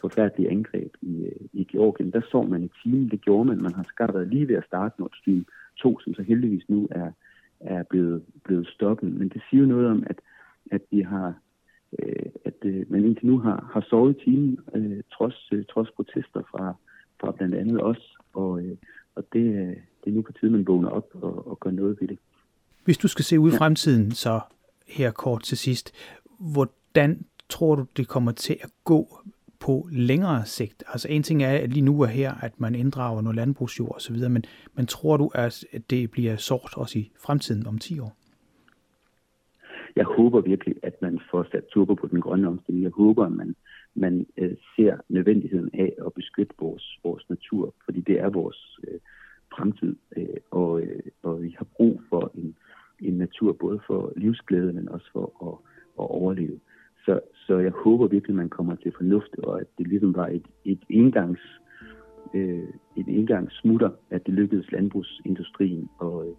forfærdelige 0.00 0.50
angreb 0.50 0.92
i, 1.02 1.24
øh, 1.24 1.46
i 1.52 1.64
Georgien. 1.64 2.12
Der 2.12 2.20
så 2.30 2.42
man 2.42 2.62
i 2.64 2.70
timen, 2.82 3.10
det 3.10 3.20
gjorde 3.20 3.44
man. 3.44 3.62
Man 3.62 3.74
har 3.74 3.82
skabt 3.82 4.28
lige 4.28 4.48
ved 4.48 4.56
at 4.56 4.64
starte 4.64 4.94
Nord 5.00 5.14
Stream 5.20 5.46
2, 5.82 6.00
som 6.00 6.14
så 6.14 6.22
heldigvis 6.22 6.68
nu 6.68 6.88
er, 6.90 7.10
er 7.60 7.82
blevet, 7.82 8.22
blevet 8.44 8.68
stoppet. 8.68 9.12
Men 9.12 9.28
det 9.28 9.42
siger 9.50 9.60
jo 9.60 9.66
noget 9.66 9.86
om, 9.86 10.04
at, 10.06 10.20
at 10.70 10.82
vi 10.90 11.00
har 11.00 11.34
øh, 11.98 12.26
at 12.44 12.54
øh, 12.64 12.90
man 12.90 13.04
indtil 13.04 13.26
nu 13.26 13.38
har, 13.38 13.70
har 13.72 13.80
sovet 13.90 14.16
i 14.16 14.24
timen, 14.24 14.58
øh, 14.74 15.02
trods, 15.12 15.48
øh, 15.52 15.64
trods 15.64 15.90
protester 15.90 16.42
fra, 16.50 16.74
fra 17.20 17.32
blandt 17.32 17.54
andet 17.54 17.82
os, 17.82 18.16
og, 18.32 18.62
øh, 18.62 18.76
og 19.14 19.24
det, 19.32 19.40
øh, 19.40 19.76
det 20.04 20.06
er 20.06 20.10
nu 20.10 20.22
på 20.22 20.32
tide, 20.32 20.50
man 20.50 20.66
vågner 20.66 20.88
op 20.88 21.06
og, 21.14 21.48
og 21.48 21.60
gør 21.60 21.70
noget 21.70 21.96
ved 22.00 22.08
det. 22.08 22.18
Hvis 22.84 22.98
du 22.98 23.08
skal 23.08 23.24
se 23.24 23.40
ud 23.40 23.52
i 23.52 23.56
fremtiden, 23.56 24.10
så 24.12 24.40
her 24.86 25.10
kort 25.10 25.42
til 25.42 25.58
sidst, 25.58 25.94
hvordan 26.38 27.26
tror 27.48 27.74
du, 27.74 27.86
det 27.96 28.08
kommer 28.08 28.32
til 28.32 28.56
at 28.60 28.70
gå 28.84 29.20
på 29.60 29.88
længere 29.92 30.46
sigt? 30.46 30.84
Altså 30.86 31.08
en 31.08 31.22
ting 31.22 31.42
er, 31.42 31.50
at 31.50 31.70
lige 31.70 31.84
nu 31.84 32.00
er 32.00 32.06
her, 32.06 32.34
at 32.42 32.60
man 32.60 32.74
inddrager 32.74 33.20
noget 33.20 33.36
landbrugsjord 33.36 33.96
osv., 33.96 34.16
men, 34.16 34.44
men 34.74 34.86
tror 34.86 35.16
du, 35.16 35.30
at 35.34 35.64
det 35.90 36.10
bliver 36.10 36.36
sort 36.36 36.76
også 36.76 36.98
i 36.98 37.10
fremtiden 37.26 37.66
om 37.66 37.78
10 37.78 37.98
år? 37.98 38.16
Jeg 39.96 40.04
håber 40.04 40.40
virkelig, 40.40 40.74
at 40.82 41.02
man 41.02 41.20
får 41.30 41.46
sat 41.50 41.64
turbo 41.72 41.94
på 41.94 42.06
den 42.06 42.20
grønne 42.20 42.48
omstilling. 42.48 42.82
Jeg 42.82 42.90
håber, 42.90 43.26
at 43.26 43.32
man, 43.32 43.54
man 43.98 44.26
øh, 44.36 44.56
ser 44.76 44.96
nødvendigheden 45.08 45.70
af 45.74 45.92
at 46.06 46.12
beskytte 46.12 46.54
vores, 46.60 46.98
vores 47.04 47.24
natur, 47.30 47.74
fordi 47.84 48.00
det 48.00 48.20
er 48.20 48.28
vores 48.28 48.78
øh, 48.88 49.00
fremtid, 49.52 49.96
øh, 50.16 50.40
og, 50.50 50.82
øh, 50.82 51.02
og 51.22 51.42
vi 51.42 51.54
har 51.58 51.66
brug 51.76 52.02
for 52.08 52.30
en, 52.34 52.56
en 53.00 53.18
natur 53.18 53.52
både 53.52 53.80
for 53.86 54.12
livsglæde, 54.16 54.72
men 54.72 54.88
også 54.88 55.08
for 55.12 55.26
at, 55.48 55.54
at 56.02 56.10
overleve. 56.10 56.60
Så, 57.04 57.20
så 57.46 57.58
jeg 57.58 57.72
håber 57.72 58.06
virkelig, 58.06 58.36
man 58.36 58.48
kommer 58.48 58.74
til 58.74 58.92
fornuft, 58.96 59.38
og 59.38 59.60
at 59.60 59.66
det 59.78 59.86
ligesom 59.86 60.14
var 60.14 60.26
et, 60.26 60.46
et 60.64 60.82
engangs 60.88 61.40
øh, 62.34 62.68
en 62.96 63.08
indgangssmutter, 63.08 63.90
at 64.10 64.26
det 64.26 64.34
lykkedes 64.34 64.72
landbrugsindustrien 64.72 65.88
at, 66.02 66.06
øh, 66.06 66.34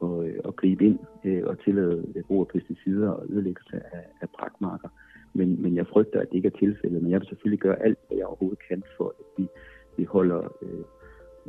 og, 0.00 0.28
øh, 0.28 0.40
at 0.44 0.56
gribe 0.56 0.84
ind 0.84 0.98
øh, 1.24 1.42
og 1.46 1.58
tillade 1.64 2.24
brug 2.26 2.40
af 2.40 2.48
pesticider 2.48 3.10
og 3.10 3.26
ødelæggelse 3.28 3.76
af, 3.76 4.04
af 4.20 4.28
brakmarker. 4.30 4.88
Men, 5.34 5.62
men 5.62 5.76
jeg 5.76 5.86
frygter, 5.86 6.20
at 6.20 6.28
det 6.30 6.36
ikke 6.36 6.50
er 6.54 6.58
tilfældet. 6.58 7.02
Men 7.02 7.10
jeg 7.10 7.20
vil 7.20 7.28
selvfølgelig 7.28 7.60
gøre 7.60 7.82
alt, 7.82 7.98
hvad 8.06 8.16
jeg 8.16 8.26
overhovedet 8.26 8.58
kan 8.68 8.82
for, 8.96 9.14
at 9.18 9.24
vi, 9.36 9.48
vi 9.96 10.04
holder 10.04 10.40
øh, 10.62 10.84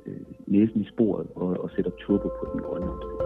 øh, 0.06 0.22
næsen 0.48 0.82
i 0.82 0.88
sporet 0.94 1.28
og, 1.36 1.48
og 1.48 1.70
sætter 1.76 1.92
turbo 2.00 2.28
på 2.28 2.50
den 2.54 2.62
grønne 2.62 2.90
omstilling. 2.92 3.22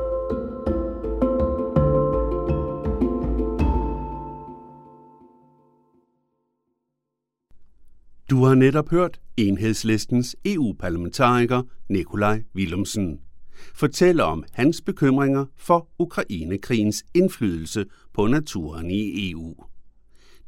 Du 8.30 8.44
har 8.44 8.56
netop 8.56 8.90
hørt 8.90 9.20
enhedslistens 9.38 10.36
EU-parlamentariker 10.46 11.62
Nikolaj 11.90 12.44
Willumsen 12.56 13.22
fortælle 13.76 14.24
om 14.24 14.44
hans 14.52 14.82
bekymringer 14.82 15.46
for 15.56 15.88
Ukrainekrigens 16.00 17.04
indflydelse 17.16 17.86
på 18.14 18.28
naturen 18.28 18.92
i 18.92 19.32
EU. 19.32 19.56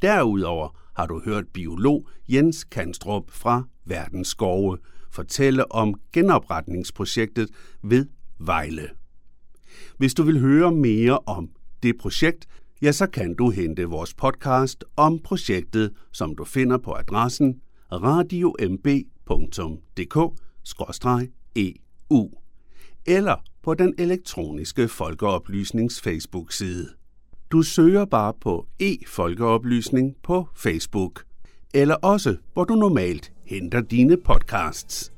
Derudover 0.02 0.70
har 0.96 1.08
du 1.08 1.22
hørt 1.26 1.48
biolog 1.54 2.08
Jens 2.28 2.64
Kanstrup 2.64 3.32
fra 3.32 3.64
Verdens 3.86 4.28
Skove 4.28 4.78
fortælle 5.12 5.72
om 5.72 6.00
genopretningsprojektet 6.14 7.50
ved 7.84 8.06
Vejle. 8.40 8.90
Hvis 9.98 10.14
du 10.14 10.24
vil 10.24 10.40
høre 10.40 10.72
mere 10.72 11.20
om 11.26 11.50
det 11.84 11.98
projekt, 11.98 12.48
ja, 12.82 12.92
så 12.92 13.08
kan 13.08 13.36
du 13.36 13.50
hente 13.50 13.84
vores 13.84 14.14
podcast 14.14 14.84
om 14.96 15.20
projektet, 15.20 15.94
som 16.12 16.36
du 16.36 16.46
finder 16.46 16.78
på 16.78 16.94
adressen 16.94 17.62
radiomb.dk-eu 17.92 19.12
e 21.56 21.74
eller 23.06 23.36
på 23.64 23.74
den 23.74 23.94
elektroniske 23.98 24.88
folkeoplysnings 24.88 26.02
Facebook-side. 26.02 27.05
Du 27.52 27.62
søger 27.62 28.06
bare 28.06 28.34
på 28.42 28.66
e-folkeoplysning 28.80 30.16
på 30.24 30.48
Facebook, 30.56 31.24
eller 31.74 31.96
også 31.96 32.36
hvor 32.54 32.64
du 32.64 32.76
normalt 32.76 33.32
henter 33.46 33.82
dine 33.82 34.18
podcasts. 34.18 35.14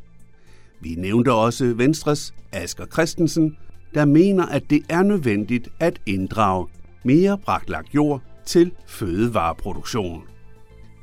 Vi 0.82 0.96
nævnte 0.96 1.34
også 1.34 1.74
Venstres 1.74 2.34
Asger 2.52 2.86
Christensen, 2.86 3.58
der 3.94 4.06
mener, 4.06 4.46
at 4.46 4.70
det 4.70 4.84
er 4.90 5.04
nødvendigt 5.04 5.70
at 5.80 6.02
inddrage 6.06 6.68
mere 7.04 7.38
bragtlagt 7.38 7.96
jord 7.96 8.22
til 8.46 8.72
fødevareproduktion. 8.88 10.24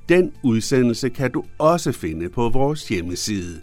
Den 0.09 0.33
udsendelse 0.43 1.09
kan 1.09 1.33
du 1.33 1.45
også 1.59 1.93
finde 1.93 2.29
på 2.29 2.49
vores 2.49 2.89
hjemmeside. 2.89 3.61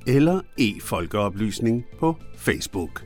eller 0.07 0.41
e-folkeoplysning 0.59 1.85
på 1.99 2.17
Facebook. 2.37 3.05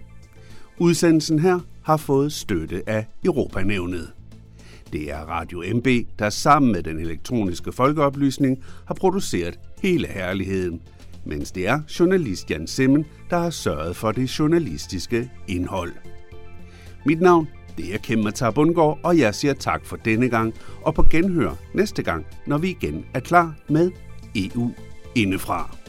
Udsendelsen 0.79 1.39
her 1.39 1.61
har 1.83 1.97
fået 1.97 2.33
støtte 2.33 2.83
af 2.87 3.07
Europanævnet. 3.25 4.13
Det 4.93 5.11
er 5.11 5.19
Radio 5.19 5.63
MB, 5.75 5.87
der 6.19 6.31
sammen 6.31 6.73
med 6.73 6.83
den 6.83 6.99
elektroniske 6.99 7.73
folkeoplysning 7.73 8.65
har 8.87 8.95
produceret 8.95 9.59
hele 9.83 10.07
herligheden, 10.07 10.83
mens 11.25 11.53
det 11.53 11.69
er 11.69 11.81
journalist 12.01 12.51
Jan 12.51 12.67
Simmen, 12.67 13.05
der 13.31 13.39
har 13.39 13.51
sørget 13.51 13.97
for 13.97 14.13
det 14.13 14.39
journalistiske 14.39 15.31
indhold. 15.49 15.93
Mit 17.07 17.21
navn 17.21 17.49
det 17.77 17.95
er 17.95 17.99
Kim 17.99 18.19
Matar 18.19 18.51
Bundgaard, 18.51 18.99
og 19.03 19.19
jeg 19.19 19.35
siger 19.35 19.55
tak 19.55 19.85
for 19.85 19.97
denne 19.97 20.29
gang, 20.29 20.55
og 20.83 20.95
på 20.95 21.03
genhør 21.11 21.55
næste 21.75 22.03
gang, 22.03 22.27
når 22.47 22.59
vi 22.59 22.71
igen 22.71 23.05
er 23.15 23.21
klar 23.21 23.55
med 23.69 23.91
EU 24.35 24.71
indefra. 25.15 25.80